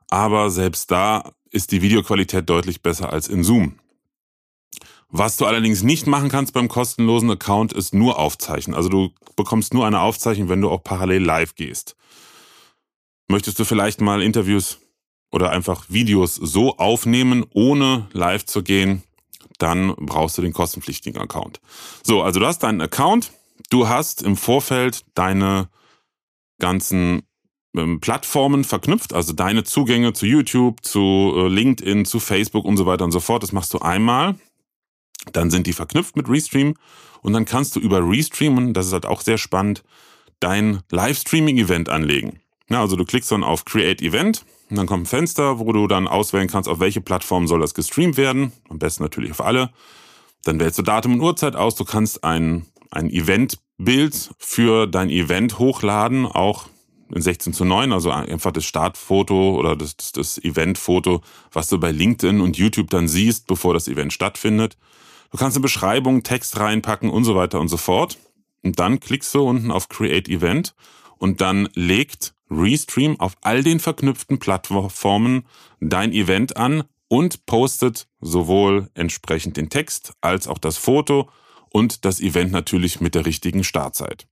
Aber 0.09 0.49
selbst 0.51 0.91
da 0.91 1.33
ist 1.51 1.73
die 1.73 1.83
Videoqualität 1.83 2.49
deutlich 2.49 2.83
besser 2.83 3.13
als 3.13 3.29
in 3.29 3.45
Zoom. 3.45 3.75
Was 5.15 5.37
du 5.37 5.45
allerdings 5.45 5.83
nicht 5.83 6.07
machen 6.07 6.31
kannst 6.31 6.55
beim 6.55 6.69
kostenlosen 6.69 7.31
Account, 7.31 7.75
ist 7.75 7.93
nur 7.93 8.19
aufzeichnen. 8.19 8.75
Also 8.75 8.89
du 8.89 9.11
bekommst 9.37 9.75
nur 9.75 9.87
eine 9.87 10.01
Aufzeichnung, 10.01 10.49
wenn 10.49 10.63
du 10.63 10.71
auch 10.71 10.83
parallel 10.83 11.23
live 11.23 11.55
gehst. 11.55 11.97
Möchtest 13.29 13.59
du 13.59 13.67
vielleicht 13.67 14.01
mal 14.01 14.23
Interviews 14.23 14.79
oder 15.31 15.51
einfach 15.51 15.85
Videos 15.91 16.37
so 16.37 16.79
aufnehmen, 16.79 17.45
ohne 17.53 18.09
live 18.13 18.47
zu 18.47 18.63
gehen, 18.63 19.03
dann 19.59 19.95
brauchst 19.97 20.39
du 20.39 20.43
den 20.43 20.55
kostenpflichtigen 20.55 21.21
Account. 21.21 21.61
So, 22.03 22.23
also 22.23 22.41
du 22.41 22.47
hast 22.47 22.63
deinen 22.63 22.81
Account, 22.81 23.33
du 23.69 23.89
hast 23.89 24.23
im 24.23 24.39
Vorfeld 24.39 25.05
deine 25.13 25.69
ganzen 26.59 27.21
ähm, 27.77 28.01
Plattformen 28.01 28.65
verknüpft, 28.65 29.13
also 29.13 29.35
deine 29.35 29.65
Zugänge 29.65 30.15
zu 30.15 30.25
YouTube, 30.25 30.83
zu 30.83 31.35
äh, 31.37 31.49
LinkedIn, 31.49 32.07
zu 32.07 32.19
Facebook 32.19 32.65
und 32.65 32.79
so 32.79 32.87
weiter 32.87 33.05
und 33.05 33.13
so 33.13 33.21
fort. 33.21 33.43
Das 33.43 33.53
machst 33.53 33.75
du 33.75 33.79
einmal 33.81 34.37
dann 35.33 35.51
sind 35.51 35.67
die 35.67 35.73
verknüpft 35.73 36.17
mit 36.17 36.29
Restream 36.29 36.75
und 37.23 37.33
dann 37.33 37.45
kannst 37.45 37.77
du 37.77 37.81
über 37.81 38.01
Restream, 38.09 38.57
und 38.57 38.75
das 38.75 38.87
ist 38.87 38.93
halt 38.93 39.07
auch 39.07 39.21
sehr 39.21 39.39
spannend, 39.39 39.85
dein 40.41 40.81
Livestreaming-Event 40.91 41.89
anlegen. 41.89 42.41
Ja, 42.69 42.81
also 42.81 42.97
du 42.97 43.05
klickst 43.05 43.31
dann 43.31 43.45
auf 43.45 43.65
Create 43.65 44.03
Event 44.03 44.45
und 44.71 44.77
dann 44.77 44.87
kommt 44.87 45.05
ein 45.05 45.07
Fenster, 45.07 45.59
wo 45.59 45.73
du 45.73 45.87
dann 45.87 46.09
auswählen 46.09 46.49
kannst, 46.49 46.69
auf 46.69 46.81
welche 46.81 47.01
Plattform 47.01 47.47
soll 47.47 47.61
das 47.61 47.75
gestreamt 47.75 48.17
werden. 48.17 48.53
Am 48.69 48.79
besten 48.79 49.03
natürlich 49.03 49.31
auf 49.31 49.43
alle. 49.43 49.71
Dann 50.45 50.59
wählst 50.59 50.79
du 50.79 50.83
Datum 50.83 51.15
und 51.15 51.21
Uhrzeit 51.21 51.55
aus. 51.55 51.75
Du 51.75 51.85
kannst 51.85 52.25
ein, 52.25 52.67
ein 52.91 53.11
Eventbild 53.11 54.31
für 54.39 54.87
dein 54.87 55.11
Event 55.11 55.59
hochladen, 55.59 56.27
auch 56.27 56.69
in 57.15 57.21
16 57.21 57.53
zu 57.53 57.65
9, 57.67 57.93
also 57.93 58.11
einfach 58.11 58.53
das 58.53 58.65
Startfoto 58.65 59.55
oder 59.59 59.77
das, 59.77 59.97
das, 59.97 60.13
das 60.13 60.39
Eventfoto, 60.39 61.21
was 61.53 61.69
du 61.69 61.79
bei 61.79 61.93
LinkedIn 61.93 62.41
und 62.41 62.57
YouTube 62.57 62.89
dann 62.89 63.07
siehst, 63.07 63.47
bevor 63.47 63.75
das 63.75 63.87
Event 63.87 64.15
stattfindet. 64.15 64.79
Du 65.33 65.39
kannst 65.39 65.57
eine 65.57 65.63
Beschreibung, 65.63 66.23
Text 66.23 66.61
reinpacken 66.61 67.11
und 67.11 67.25
so 67.25 67.35
weiter 67.35 67.59
und 67.59 67.69
so 67.69 67.79
fort. 67.79 68.19
Und 68.63 68.79
dann 68.79 69.01
klickst 69.01 69.35
du 69.35 69.43
unten 69.43 69.71
auf 69.71 69.89
Create 69.89 70.29
Event 70.29 70.75
und 71.19 71.41
dann 71.41 71.69
legt 71.75 72.35
Restream 72.51 73.19
auf 73.19 73.37
all 73.41 73.65
den 73.65 73.81
verknüpften 73.81 74.39
Plattformen 74.39 75.47
dein 75.81 76.13
Event 76.13 76.57
an 76.59 76.85
und 77.09 77.47
postet 77.47 78.09
sowohl 78.21 78.91
entsprechend 78.95 79.57
den 79.57 79.71
Text 79.71 80.13
als 80.21 80.47
auch 80.47 80.59
das 80.59 80.77
Foto 80.77 81.31
und 81.71 82.05
das 82.05 82.21
Event 82.21 82.53
natürlich 82.53 83.01
mit 83.01 83.15
der 83.15 83.25
richtigen 83.25 83.65
Startzeit. 83.65 84.27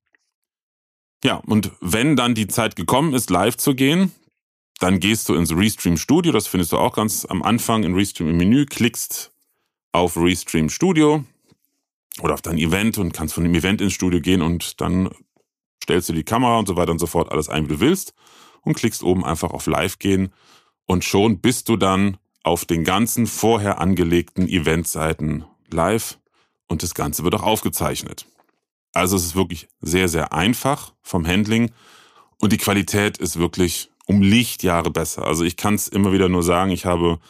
Ja, 1.24 1.36
und 1.36 1.72
wenn 1.80 2.14
dann 2.14 2.34
die 2.34 2.46
Zeit 2.46 2.76
gekommen 2.76 3.14
ist, 3.14 3.30
live 3.30 3.56
zu 3.56 3.74
gehen, 3.74 4.12
dann 4.78 5.00
gehst 5.00 5.28
du 5.28 5.34
ins 5.34 5.54
Restream 5.54 5.96
Studio, 5.96 6.32
das 6.32 6.46
findest 6.46 6.72
du 6.72 6.78
auch 6.78 6.94
ganz 6.94 7.24
am 7.26 7.42
Anfang 7.42 7.84
in 7.84 7.94
Restream 7.94 8.30
im 8.30 8.36
Menü, 8.36 8.66
klickst 8.66 9.32
auf 9.92 10.16
Restream 10.16 10.68
Studio 10.68 11.24
oder 12.20 12.34
auf 12.34 12.42
dein 12.42 12.58
Event 12.58 12.98
und 12.98 13.12
kannst 13.12 13.34
von 13.34 13.44
dem 13.44 13.54
Event 13.54 13.80
ins 13.80 13.92
Studio 13.92 14.20
gehen 14.20 14.42
und 14.42 14.80
dann 14.80 15.10
stellst 15.82 16.08
du 16.08 16.12
die 16.12 16.24
Kamera 16.24 16.58
und 16.58 16.68
so 16.68 16.76
weiter 16.76 16.92
und 16.92 16.98
so 16.98 17.06
fort 17.06 17.32
alles 17.32 17.48
ein, 17.48 17.64
wie 17.64 17.74
du 17.74 17.80
willst 17.80 18.14
und 18.62 18.74
klickst 18.74 19.02
oben 19.02 19.24
einfach 19.24 19.50
auf 19.50 19.66
Live 19.66 19.98
gehen 19.98 20.32
und 20.86 21.04
schon 21.04 21.40
bist 21.40 21.68
du 21.68 21.76
dann 21.76 22.18
auf 22.42 22.64
den 22.64 22.84
ganzen 22.84 23.26
vorher 23.26 23.80
angelegten 23.80 24.48
Eventseiten 24.48 25.44
live 25.70 26.18
und 26.68 26.82
das 26.82 26.94
Ganze 26.94 27.24
wird 27.24 27.34
auch 27.34 27.42
aufgezeichnet. 27.42 28.26
Also 28.92 29.16
es 29.16 29.24
ist 29.24 29.36
wirklich 29.36 29.68
sehr, 29.80 30.08
sehr 30.08 30.32
einfach 30.32 30.94
vom 31.02 31.26
Handling 31.26 31.70
und 32.38 32.52
die 32.52 32.58
Qualität 32.58 33.18
ist 33.18 33.38
wirklich 33.38 33.90
um 34.06 34.22
Lichtjahre 34.22 34.90
besser. 34.90 35.24
Also 35.26 35.44
ich 35.44 35.56
kann 35.56 35.74
es 35.74 35.86
immer 35.86 36.12
wieder 36.12 36.28
nur 36.28 36.42
sagen, 36.42 36.70
ich 36.70 36.86
habe 36.86 37.20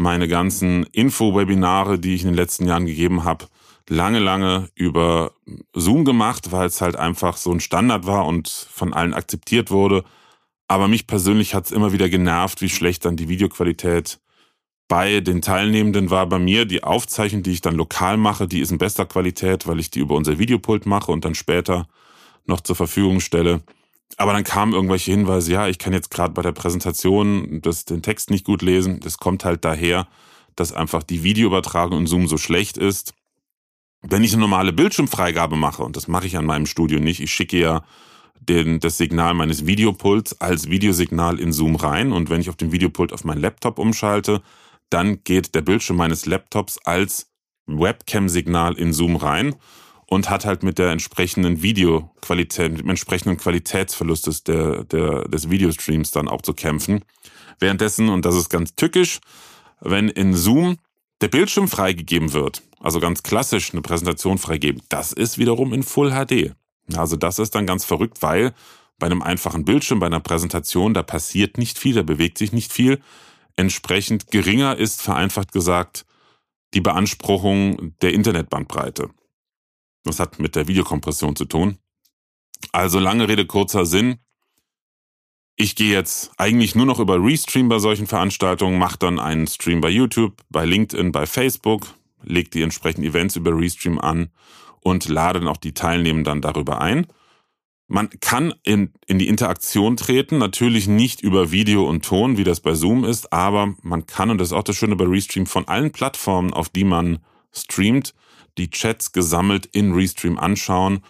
meine 0.00 0.28
ganzen 0.28 0.84
Info-Webinare, 0.84 1.98
die 1.98 2.14
ich 2.14 2.22
in 2.22 2.28
den 2.28 2.36
letzten 2.36 2.66
Jahren 2.66 2.86
gegeben 2.86 3.24
habe, 3.24 3.46
lange, 3.88 4.18
lange 4.18 4.68
über 4.74 5.32
Zoom 5.74 6.04
gemacht, 6.04 6.52
weil 6.52 6.66
es 6.66 6.80
halt 6.80 6.96
einfach 6.96 7.36
so 7.36 7.52
ein 7.52 7.60
Standard 7.60 8.06
war 8.06 8.26
und 8.26 8.48
von 8.48 8.94
allen 8.94 9.14
akzeptiert 9.14 9.70
wurde. 9.70 10.04
Aber 10.68 10.88
mich 10.88 11.06
persönlich 11.06 11.54
hat 11.54 11.66
es 11.66 11.72
immer 11.72 11.92
wieder 11.92 12.08
genervt, 12.08 12.62
wie 12.62 12.68
schlecht 12.68 13.04
dann 13.04 13.16
die 13.16 13.28
Videoqualität 13.28 14.20
bei 14.88 15.20
den 15.20 15.42
Teilnehmenden 15.42 16.10
war. 16.10 16.26
Bei 16.26 16.38
mir 16.38 16.64
die 16.64 16.82
Aufzeichnung, 16.82 17.42
die 17.42 17.52
ich 17.52 17.60
dann 17.60 17.74
lokal 17.74 18.16
mache, 18.16 18.48
die 18.48 18.60
ist 18.60 18.72
in 18.72 18.78
bester 18.78 19.06
Qualität, 19.06 19.66
weil 19.66 19.80
ich 19.80 19.90
die 19.90 20.00
über 20.00 20.14
unser 20.14 20.38
Videopult 20.38 20.86
mache 20.86 21.12
und 21.12 21.24
dann 21.24 21.34
später 21.34 21.86
noch 22.46 22.60
zur 22.60 22.76
Verfügung 22.76 23.20
stelle. 23.20 23.62
Aber 24.16 24.32
dann 24.32 24.44
kamen 24.44 24.72
irgendwelche 24.72 25.12
Hinweise, 25.12 25.52
ja, 25.52 25.68
ich 25.68 25.78
kann 25.78 25.92
jetzt 25.92 26.10
gerade 26.10 26.34
bei 26.34 26.42
der 26.42 26.52
Präsentation 26.52 27.60
das, 27.62 27.84
den 27.84 28.02
Text 28.02 28.30
nicht 28.30 28.44
gut 28.44 28.62
lesen. 28.62 29.00
Das 29.00 29.18
kommt 29.18 29.44
halt 29.44 29.64
daher, 29.64 30.08
dass 30.56 30.72
einfach 30.72 31.02
die 31.02 31.22
Videoübertragung 31.22 32.00
in 32.00 32.06
Zoom 32.06 32.26
so 32.26 32.36
schlecht 32.36 32.76
ist. 32.76 33.14
Wenn 34.02 34.24
ich 34.24 34.32
eine 34.32 34.40
normale 34.40 34.72
Bildschirmfreigabe 34.72 35.56
mache, 35.56 35.82
und 35.82 35.96
das 35.96 36.08
mache 36.08 36.26
ich 36.26 36.36
an 36.36 36.46
meinem 36.46 36.66
Studio 36.66 37.00
nicht, 37.00 37.20
ich 37.20 37.32
schicke 37.32 37.58
ja 37.58 37.82
den, 38.40 38.80
das 38.80 38.98
Signal 38.98 39.34
meines 39.34 39.66
Videopults 39.66 40.40
als 40.40 40.68
Videosignal 40.68 41.38
in 41.38 41.52
Zoom 41.52 41.76
rein 41.76 42.12
und 42.12 42.30
wenn 42.30 42.40
ich 42.40 42.48
auf 42.48 42.56
dem 42.56 42.72
Videopult 42.72 43.12
auf 43.12 43.24
meinen 43.24 43.40
Laptop 43.40 43.78
umschalte, 43.78 44.42
dann 44.88 45.22
geht 45.24 45.54
der 45.54 45.60
Bildschirm 45.60 45.96
meines 45.96 46.26
Laptops 46.26 46.78
als 46.78 47.30
Webcam-Signal 47.66 48.74
in 48.74 48.92
Zoom 48.92 49.16
rein 49.16 49.54
und 50.10 50.28
hat 50.28 50.44
halt 50.44 50.64
mit 50.64 50.78
der 50.78 50.90
entsprechenden 50.90 51.62
Videoqualität, 51.62 52.72
mit 52.72 52.80
dem 52.80 52.90
entsprechenden 52.90 53.36
Qualitätsverlust 53.36 54.26
des, 54.26 54.42
der, 54.42 54.82
der, 54.84 55.28
des 55.28 55.50
Videostreams 55.50 56.10
dann 56.10 56.28
auch 56.28 56.42
zu 56.42 56.52
kämpfen. 56.52 57.04
Währenddessen, 57.60 58.08
und 58.08 58.24
das 58.24 58.34
ist 58.34 58.48
ganz 58.48 58.74
tückisch, 58.74 59.20
wenn 59.80 60.08
in 60.08 60.34
Zoom 60.34 60.78
der 61.20 61.28
Bildschirm 61.28 61.68
freigegeben 61.68 62.32
wird, 62.32 62.62
also 62.80 62.98
ganz 62.98 63.22
klassisch 63.22 63.70
eine 63.72 63.82
Präsentation 63.82 64.38
freigeben, 64.38 64.82
das 64.88 65.12
ist 65.12 65.38
wiederum 65.38 65.72
in 65.72 65.84
Full 65.84 66.10
HD. 66.10 66.54
Also 66.92 67.14
das 67.14 67.38
ist 67.38 67.54
dann 67.54 67.66
ganz 67.66 67.84
verrückt, 67.84 68.20
weil 68.20 68.52
bei 68.98 69.06
einem 69.06 69.22
einfachen 69.22 69.64
Bildschirm, 69.64 70.00
bei 70.00 70.06
einer 70.06 70.18
Präsentation, 70.18 70.92
da 70.92 71.04
passiert 71.04 71.56
nicht 71.56 71.78
viel, 71.78 71.94
da 71.94 72.02
bewegt 72.02 72.36
sich 72.36 72.50
nicht 72.50 72.72
viel. 72.72 73.00
Entsprechend 73.54 74.32
geringer 74.32 74.76
ist, 74.76 75.02
vereinfacht 75.02 75.52
gesagt, 75.52 76.04
die 76.74 76.80
Beanspruchung 76.80 77.94
der 78.02 78.12
Internetbandbreite. 78.12 79.10
Das 80.04 80.20
hat 80.20 80.38
mit 80.38 80.56
der 80.56 80.68
Videokompression 80.68 81.36
zu 81.36 81.44
tun. 81.44 81.78
Also 82.72 82.98
lange 82.98 83.28
Rede, 83.28 83.46
kurzer 83.46 83.86
Sinn. 83.86 84.18
Ich 85.56 85.76
gehe 85.76 85.92
jetzt 85.92 86.30
eigentlich 86.38 86.74
nur 86.74 86.86
noch 86.86 87.00
über 87.00 87.22
Restream 87.22 87.68
bei 87.68 87.78
solchen 87.78 88.06
Veranstaltungen, 88.06 88.78
mache 88.78 88.98
dann 88.98 89.18
einen 89.18 89.46
Stream 89.46 89.80
bei 89.80 89.90
YouTube, 89.90 90.40
bei 90.48 90.64
LinkedIn, 90.64 91.12
bei 91.12 91.26
Facebook, 91.26 91.86
lege 92.22 92.50
die 92.50 92.62
entsprechenden 92.62 93.10
Events 93.10 93.36
über 93.36 93.54
Restream 93.54 93.98
an 93.98 94.30
und 94.80 95.08
lade 95.08 95.40
dann 95.40 95.48
auch 95.48 95.58
die 95.58 95.74
Teilnehmenden 95.74 96.24
dann 96.24 96.40
darüber 96.40 96.80
ein. 96.80 97.06
Man 97.88 98.08
kann 98.20 98.54
in, 98.62 98.92
in 99.06 99.18
die 99.18 99.28
Interaktion 99.28 99.96
treten, 99.96 100.38
natürlich 100.38 100.86
nicht 100.86 101.22
über 101.22 101.50
Video 101.50 101.86
und 101.88 102.04
Ton, 102.04 102.38
wie 102.38 102.44
das 102.44 102.60
bei 102.60 102.74
Zoom 102.74 103.04
ist, 103.04 103.32
aber 103.32 103.74
man 103.82 104.06
kann, 104.06 104.30
und 104.30 104.38
das 104.38 104.48
ist 104.48 104.52
auch 104.52 104.62
das 104.62 104.76
Schöne 104.76 104.96
bei 104.96 105.04
Restream, 105.04 105.44
von 105.44 105.66
allen 105.66 105.90
Plattformen, 105.90 106.52
auf 106.52 106.68
die 106.68 106.84
man 106.84 107.18
streamt, 107.52 108.14
die 108.58 108.70
Chats 108.70 109.12
gesammelt 109.12 109.66
in 109.66 109.92
Restream 109.92 110.38
anschauen 110.38 111.02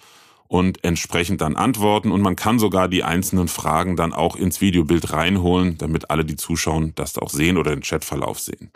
und 0.48 0.82
entsprechend 0.84 1.40
dann 1.40 1.56
antworten. 1.56 2.10
Und 2.10 2.22
man 2.22 2.36
kann 2.36 2.58
sogar 2.58 2.88
die 2.88 3.04
einzelnen 3.04 3.48
Fragen 3.48 3.96
dann 3.96 4.12
auch 4.12 4.36
ins 4.36 4.60
Videobild 4.60 5.12
reinholen, 5.12 5.78
damit 5.78 6.10
alle, 6.10 6.24
die 6.24 6.36
zuschauen, 6.36 6.92
das 6.96 7.18
auch 7.18 7.30
sehen 7.30 7.56
oder 7.56 7.70
den 7.70 7.82
Chatverlauf 7.82 8.40
sehen. 8.40 8.72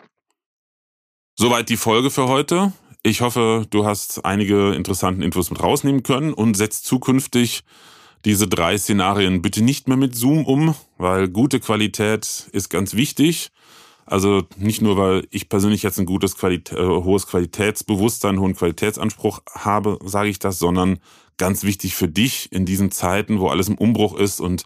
Soweit 1.37 1.67
die 1.69 1.77
Folge 1.77 2.11
für 2.11 2.27
heute. 2.29 2.71
Ich 3.03 3.21
hoffe, 3.21 3.67
du 3.69 3.85
hast 3.85 4.23
einige 4.25 4.73
interessanten 4.73 5.21
Infos 5.21 5.51
mit 5.51 5.61
rausnehmen 5.61 6.01
können 6.01 6.33
und 6.33 6.55
setzt 6.55 6.85
zukünftig 6.85 7.63
diese 8.25 8.47
drei 8.47 8.77
Szenarien 8.77 9.41
bitte 9.41 9.61
nicht 9.61 9.87
mehr 9.87 9.97
mit 9.97 10.15
Zoom 10.15 10.45
um, 10.45 10.75
weil 10.97 11.27
gute 11.27 11.59
Qualität 11.59 12.47
ist 12.51 12.69
ganz 12.69 12.95
wichtig. 12.95 13.51
Also 14.05 14.43
nicht 14.57 14.81
nur, 14.81 14.97
weil 14.97 15.27
ich 15.31 15.49
persönlich 15.49 15.81
jetzt 15.81 15.99
ein 15.99 16.05
gutes 16.05 16.37
Qualität, 16.37 16.77
äh, 16.77 16.85
hohes 16.85 17.25
Qualitätsbewusstsein, 17.25 18.39
hohen 18.39 18.55
Qualitätsanspruch 18.55 19.41
habe, 19.51 19.97
sage 20.05 20.29
ich 20.29 20.37
das, 20.37 20.59
sondern 20.59 20.99
ganz 21.37 21.63
wichtig 21.63 21.95
für 21.95 22.07
dich 22.07 22.51
in 22.51 22.65
diesen 22.65 22.91
Zeiten, 22.91 23.39
wo 23.39 23.47
alles 23.47 23.67
im 23.67 23.77
Umbruch 23.77 24.15
ist 24.15 24.39
und 24.39 24.65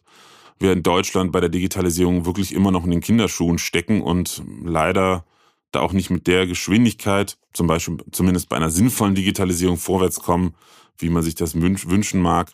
wir 0.60 0.73
in 0.73 0.84
Deutschland 0.84 1.32
bei 1.32 1.39
der 1.39 1.49
Digitalisierung 1.49 2.25
wirklich 2.25 2.54
immer 2.54 2.71
noch 2.71 2.84
in 2.84 2.91
den 2.91 2.99
Kinderschuhen 2.99 3.60
stecken 3.60 4.02
und 4.02 4.43
leider 4.63 5.25
da 5.71 5.80
auch 5.80 5.93
nicht 5.93 6.10
mit 6.10 6.28
der 6.28 6.45
Geschwindigkeit, 6.45 7.38
zum 7.54 7.67
Beispiel 7.67 7.97
zumindest 8.12 8.49
bei 8.49 8.58
einer 8.58 8.69
sinnvollen 8.69 9.15
Digitalisierung 9.15 9.78
vorwärts 9.78 10.19
kommen, 10.19 10.54
wie 10.97 11.10
man 11.10 11.23
sich 11.23 11.36
das 11.36 11.56
wünschen 11.56 12.21
mag. 12.21 12.52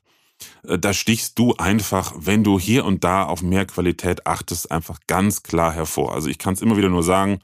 Äh, 0.67 0.79
da 0.79 0.93
stichst 0.93 1.37
du 1.39 1.55
einfach, 1.55 2.13
wenn 2.15 2.43
du 2.43 2.59
hier 2.59 2.85
und 2.85 3.03
da 3.03 3.23
auf 3.23 3.41
mehr 3.41 3.65
Qualität 3.65 4.25
achtest, 4.27 4.71
einfach 4.71 4.99
ganz 5.07 5.43
klar 5.43 5.73
hervor. 5.73 6.13
Also 6.13 6.29
ich 6.29 6.37
kann 6.37 6.53
es 6.53 6.61
immer 6.61 6.77
wieder 6.77 6.89
nur 6.89 7.03
sagen, 7.03 7.39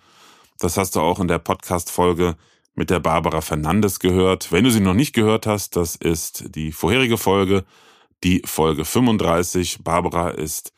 das 0.60 0.78
hast 0.78 0.96
du 0.96 1.00
auch 1.00 1.20
in 1.20 1.28
der 1.28 1.40
Podcast-Folge 1.40 2.36
mit 2.76 2.90
der 2.90 3.00
Barbara 3.00 3.42
Fernandes 3.42 4.00
gehört. 4.00 4.52
Wenn 4.52 4.64
du 4.64 4.72
sie 4.72 4.80
noch 4.80 4.94
nicht 4.94 5.14
gehört 5.14 5.46
hast, 5.46 5.76
das 5.76 5.96
ist 5.96 6.56
die 6.56 6.72
vorherige 6.72 7.18
Folge, 7.18 7.66
die 8.24 8.42
Folge 8.46 8.86
35. 8.86 9.80
Barbara 9.84 10.30
ist 10.30 10.74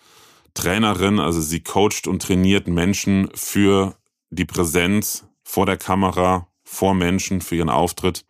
Trainerin, 0.54 1.20
also 1.20 1.42
sie 1.42 1.62
coacht 1.62 2.08
und 2.08 2.22
trainiert 2.22 2.68
Menschen 2.68 3.30
für 3.34 3.96
die 4.30 4.46
Präsenz 4.46 5.26
vor 5.44 5.66
der 5.66 5.78
Kamera, 5.78 6.48
vor 6.64 6.94
Menschen, 6.94 7.42
für 7.42 7.56
ihren 7.56 7.70
Auftritt. 7.70 8.26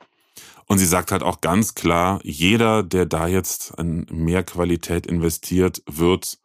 Und 0.73 0.79
sie 0.79 0.87
sagt 0.87 1.11
halt 1.11 1.21
auch 1.21 1.39
ganz 1.39 1.75
klar, 1.75 2.19
jeder, 2.23 2.81
der 2.81 3.05
da 3.05 3.27
jetzt 3.27 3.77
an 3.77 4.07
mehr 4.09 4.41
Qualität 4.41 5.05
investiert, 5.05 5.83
wird 5.85 6.39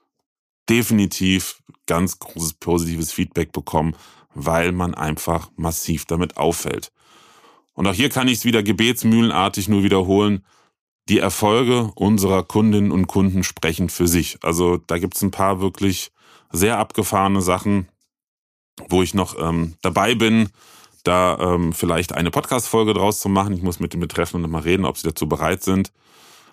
definitiv 0.69 1.62
ganz 1.87 2.19
großes 2.19 2.53
positives 2.53 3.11
Feedback 3.11 3.53
bekommen, 3.53 3.97
weil 4.35 4.73
man 4.73 4.95
einfach 4.95 5.49
massiv 5.57 6.05
damit 6.05 6.37
auffällt. 6.37 6.93
Und 7.73 7.87
auch 7.87 7.95
hier 7.95 8.11
kann 8.11 8.29
ich 8.29 8.41
es 8.41 8.45
wieder 8.45 8.62
gebetsmühlenartig 8.62 9.71
nur 9.71 9.83
wiederholen. 9.83 10.45
Die 11.09 11.21
Erfolge 11.21 11.91
unserer 11.95 12.43
Kundinnen 12.43 12.93
und 12.93 13.07
Kunden 13.07 13.45
sprechen 13.45 13.88
für 13.88 14.09
sich. 14.09 14.37
Also 14.43 14.77
da 14.77 14.99
gibt 14.99 15.17
es 15.17 15.23
ein 15.23 15.31
paar 15.31 15.62
wirklich 15.62 16.11
sehr 16.53 16.77
abgefahrene 16.77 17.41
Sachen, 17.41 17.88
wo 18.91 19.03
ich 19.03 19.14
noch 19.14 19.38
ähm, 19.41 19.77
dabei 19.81 20.14
bin, 20.14 20.51
da 21.09 21.38
ähm, 21.40 21.73
vielleicht 21.73 22.12
eine 22.12 22.31
Podcast-Folge 22.31 22.92
draus 22.92 23.21
zu 23.21 23.29
machen. 23.29 23.55
Ich 23.55 23.62
muss 23.62 23.81
mit 23.81 23.94
den 23.94 24.01
Betreffenden 24.01 24.42
nochmal 24.42 24.62
reden, 24.62 24.85
ob 24.85 24.99
sie 24.99 25.09
dazu 25.09 25.27
bereit 25.27 25.62
sind. 25.62 25.90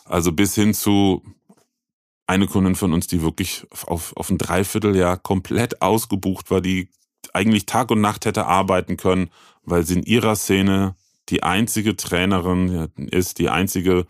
Also 0.06 0.32
bis 0.32 0.56
hin 0.56 0.74
zu 0.74 1.22
eine 2.26 2.48
Kundin 2.48 2.76
von 2.76 2.94
uns, 2.94 3.06
die 3.08 3.22
wirklich 3.22 3.68
auf, 3.86 4.16
auf 4.16 4.30
ein 4.30 4.38
Dreivierteljahr 4.38 5.18
komplett 5.18 5.82
ausgebucht 5.82 6.50
war, 6.50 6.62
die 6.62 6.88
eigentlich 7.34 7.66
Tag 7.66 7.92
und 7.92 8.02
Nacht 8.02 8.26
hätte 8.26 8.46
arbeiten 8.46 8.98
können, 8.98 9.30
weil 9.64 9.84
sie 9.84 9.96
in 9.96 10.04
ihrer 10.04 10.36
Szene 10.36 10.96
die 11.30 11.44
einzige 11.44 11.98
Trainerin 11.98 12.90
ist, 12.96 13.40
die 13.40 13.50
einzige 13.50 14.06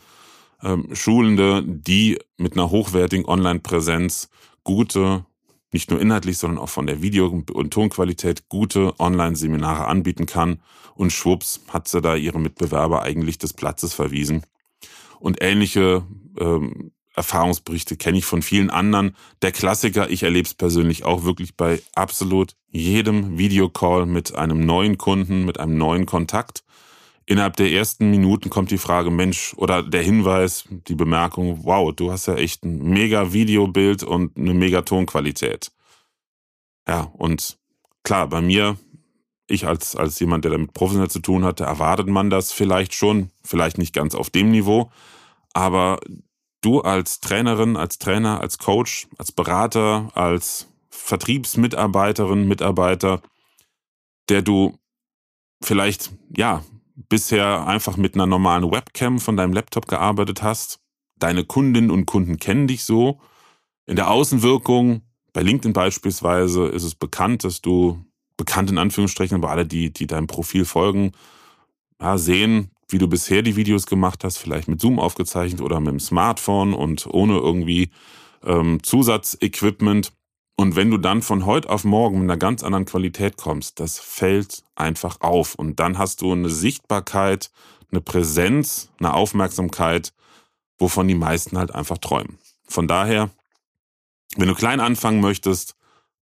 ähm, 0.62 0.90
Schulende, 0.94 1.64
die 1.66 2.20
mit 2.38 2.54
einer 2.54 2.70
hochwertigen 2.70 3.26
Online-Präsenz 3.26 4.30
gute 4.64 5.26
nicht 5.72 5.90
nur 5.90 6.00
inhaltlich, 6.00 6.38
sondern 6.38 6.60
auch 6.60 6.70
von 6.70 6.88
der 6.88 7.02
Video- 7.02 7.28
und 7.28 7.72
Tonqualität 7.72 8.48
gute 8.50 8.98
Online-Seminare 9.00 9.86
anbieten 9.88 10.26
kann. 10.26 10.62
Und 10.96 11.12
schwupps 11.12 11.62
hat 11.70 11.88
sie 11.88 12.02
da 12.02 12.16
ihre 12.16 12.40
Mitbewerber 12.40 13.02
eigentlich 13.02 13.38
des 13.38 13.54
Platzes 13.54 13.94
verwiesen. 13.94 14.44
Und 15.20 15.42
ähnliche 15.42 16.06
ähm, 16.40 16.92
Erfahrungsberichte 17.16 17.96
kenne 17.98 18.18
ich 18.18 18.26
von 18.26 18.42
vielen 18.42 18.70
anderen. 18.70 19.16
Der 19.42 19.52
Klassiker, 19.52 20.10
ich 20.10 20.24
erlebe 20.24 20.48
es 20.48 20.54
persönlich 20.54 21.06
auch 21.06 21.24
wirklich 21.24 21.56
bei 21.56 21.82
absolut 21.96 22.56
jedem 22.70 23.38
Videocall 23.38 24.06
mit 24.06 24.36
einem 24.36 24.66
neuen 24.66 24.98
Kunden, 24.98 25.46
mit 25.46 25.60
einem 25.60 25.78
neuen 25.78 26.06
Kontakt. 26.06 26.65
Innerhalb 27.28 27.56
der 27.56 27.72
ersten 27.72 28.12
Minuten 28.12 28.50
kommt 28.52 28.70
die 28.70 28.78
Frage, 28.78 29.10
Mensch, 29.10 29.56
oder 29.56 29.82
der 29.82 30.04
Hinweis, 30.04 30.66
die 30.70 30.94
Bemerkung, 30.94 31.64
wow, 31.64 31.92
du 31.94 32.12
hast 32.12 32.28
ja 32.28 32.36
echt 32.36 32.64
ein 32.64 32.84
mega 32.84 33.34
Videobild 33.34 34.04
und 34.04 34.38
eine 34.38 34.54
mega 34.54 34.84
Tonqualität. 34.84 35.72
Ja, 36.88 37.12
und 37.14 37.58
klar, 38.04 38.28
bei 38.28 38.42
mir, 38.42 38.78
ich 39.48 39.66
als, 39.66 39.96
als 39.96 40.20
jemand, 40.20 40.46
der 40.46 40.52
damit 40.52 40.74
professionell 40.74 41.10
zu 41.10 41.20
tun 41.20 41.44
hatte, 41.44 41.64
erwartet 41.64 42.08
man 42.08 42.30
das 42.30 42.52
vielleicht 42.52 42.94
schon, 42.94 43.32
vielleicht 43.44 43.80
nicht 43.80 43.94
ganz 43.94 44.14
auf 44.14 44.30
dem 44.30 44.52
Niveau, 44.52 44.92
aber 45.54 46.00
du 46.62 46.82
als 46.82 47.22
Trainerin, 47.22 47.76
als 47.76 47.98
Trainer, 47.98 48.40
als 48.40 48.60
Coach, 48.60 49.08
als 49.18 49.32
Berater, 49.32 50.12
als 50.14 50.68
Vertriebsmitarbeiterin, 50.90 52.48
Mitarbeiter, 52.48 53.22
der 54.30 54.42
du 54.42 54.78
vielleicht, 55.62 56.12
ja, 56.36 56.64
bisher 56.96 57.68
einfach 57.68 57.98
mit 57.98 58.16
einer 58.16 58.26
normalen 58.26 58.72
Webcam 58.72 59.20
von 59.20 59.38
deinem 59.38 59.54
Laptop 59.54 59.88
gearbeitet 59.88 60.42
hast. 60.42 60.80
Deine 61.20 61.44
Kundinnen 61.44 61.92
und 61.92 62.06
Kunden 62.06 62.38
kennen 62.38 62.68
dich 62.68 62.84
so. 62.84 63.20
In 63.86 63.96
der 63.96 64.10
Außenwirkung, 64.10 65.02
bei 65.34 65.42
LinkedIn 65.42 65.74
beispielsweise, 65.74 66.68
ist 66.68 66.84
es 66.84 66.96
bekannt, 66.96 67.44
dass 67.44 67.62
du, 67.62 68.04
bekannt 68.38 68.72
in 68.72 68.78
Anführungsstrichen, 68.78 69.36
aber 69.36 69.52
alle, 69.52 69.66
die, 69.66 69.92
die 69.92 70.08
deinem 70.08 70.28
Profil 70.28 70.66
folgen, 70.66 71.12
ja, 72.02 72.18
sehen, 72.18 72.72
wie 72.90 72.98
du 72.98 73.08
bisher 73.08 73.42
die 73.42 73.56
Videos 73.56 73.86
gemacht 73.86 74.24
hast, 74.24 74.38
vielleicht 74.38 74.68
mit 74.68 74.80
Zoom 74.80 75.00
aufgezeichnet 75.00 75.62
oder 75.62 75.80
mit 75.80 75.92
dem 75.92 76.00
Smartphone 76.00 76.74
und 76.74 77.08
ohne 77.08 77.38
irgendwie 77.38 77.90
ähm, 78.44 78.82
Zusatzequipment. 78.84 80.12
Und 80.58 80.76
wenn 80.76 80.90
du 80.90 80.98
dann 80.98 81.22
von 81.22 81.46
heute 81.46 81.70
auf 81.70 81.84
morgen 81.84 82.20
mit 82.20 82.30
einer 82.30 82.38
ganz 82.38 82.64
anderen 82.64 82.86
Qualität 82.86 83.38
kommst, 83.38 83.80
das 83.80 84.00
fällt 84.00 84.64
einfach 84.76 85.20
auf. 85.22 85.56
Und 85.56 85.80
dann 85.80 85.98
hast 85.98 86.22
du 86.22 86.32
eine 86.32 86.50
Sichtbarkeit, 86.50 87.52
eine 87.92 88.02
Präsenz, 88.02 88.90
eine 89.00 89.14
Aufmerksamkeit, 89.14 90.14
wovon 90.78 91.08
die 91.08 91.16
meisten 91.16 91.58
halt 91.58 91.76
einfach 91.76 91.98
träumen. 91.98 92.38
Von 92.68 92.88
daher, 92.88 93.30
wenn 94.38 94.48
du 94.48 94.56
klein 94.56 94.80
anfangen 94.80 95.20
möchtest, 95.20 95.76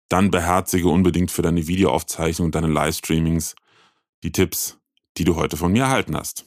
dann 0.08 0.30
beherzige 0.30 0.88
unbedingt 0.88 1.30
für 1.30 1.42
deine 1.42 1.66
Videoaufzeichnung, 1.66 2.50
deine 2.50 2.66
Livestreamings 2.66 3.54
die 4.22 4.32
Tipps, 4.32 4.78
die 5.16 5.24
du 5.24 5.36
heute 5.36 5.56
von 5.56 5.72
mir 5.72 5.84
erhalten 5.84 6.16
hast. 6.16 6.44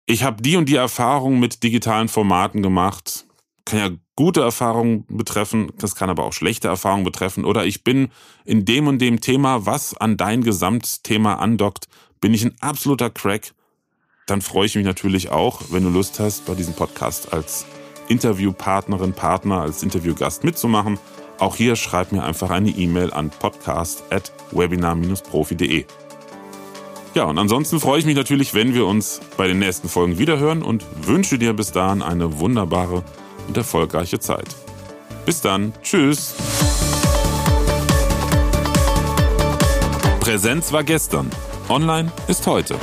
ich 0.08 0.24
habe 0.24 0.42
die 0.42 0.56
und 0.56 0.68
die 0.70 0.76
Erfahrung 0.76 1.38
mit 1.38 1.62
digitalen 1.62 2.08
Formaten 2.08 2.62
gemacht. 2.62 3.26
kann 3.66 3.78
ja 3.78 3.90
gute 4.16 4.40
Erfahrungen 4.40 5.04
betreffen, 5.08 5.70
das 5.76 5.94
kann 5.94 6.08
aber 6.08 6.24
auch 6.24 6.32
schlechte 6.32 6.68
Erfahrungen 6.68 7.04
betreffen. 7.04 7.44
Oder 7.44 7.66
ich 7.66 7.84
bin 7.84 8.08
in 8.46 8.64
dem 8.64 8.86
und 8.86 9.00
dem 9.00 9.20
Thema, 9.20 9.66
was 9.66 9.94
an 9.94 10.16
dein 10.16 10.42
Gesamtthema 10.42 11.34
andockt, 11.34 11.88
bin 12.22 12.32
ich 12.32 12.42
ein 12.42 12.56
absoluter 12.60 13.10
Crack. 13.10 13.52
Dann 14.26 14.40
freue 14.40 14.64
ich 14.64 14.76
mich 14.76 14.86
natürlich 14.86 15.28
auch, 15.28 15.60
wenn 15.70 15.84
du 15.84 15.90
Lust 15.90 16.20
hast, 16.20 16.46
bei 16.46 16.54
diesem 16.54 16.72
Podcast 16.72 17.34
als 17.34 17.66
Interviewpartnerin, 18.08 19.12
Partner, 19.12 19.60
als 19.60 19.82
Interviewgast 19.82 20.42
mitzumachen. 20.42 20.98
Auch 21.38 21.56
hier 21.56 21.76
schreib 21.76 22.12
mir 22.12 22.24
einfach 22.24 22.48
eine 22.48 22.70
E-Mail 22.70 23.12
an 23.12 23.28
podcast.webinar-profi.de. 23.28 25.84
Ja, 27.14 27.24
und 27.24 27.38
ansonsten 27.38 27.80
freue 27.80 27.98
ich 27.98 28.06
mich 28.06 28.16
natürlich, 28.16 28.54
wenn 28.54 28.74
wir 28.74 28.86
uns 28.86 29.20
bei 29.36 29.48
den 29.48 29.58
nächsten 29.58 29.88
Folgen 29.88 30.18
wiederhören 30.18 30.62
und 30.62 30.84
wünsche 31.02 31.38
dir 31.38 31.52
bis 31.52 31.72
dahin 31.72 32.02
eine 32.02 32.38
wunderbare 32.38 33.02
und 33.46 33.56
erfolgreiche 33.56 34.20
Zeit. 34.20 34.48
Bis 35.26 35.40
dann, 35.40 35.72
tschüss. 35.82 36.34
Präsenz 40.20 40.72
war 40.72 40.84
gestern, 40.84 41.30
online 41.68 42.12
ist 42.28 42.46
heute. 42.46 42.76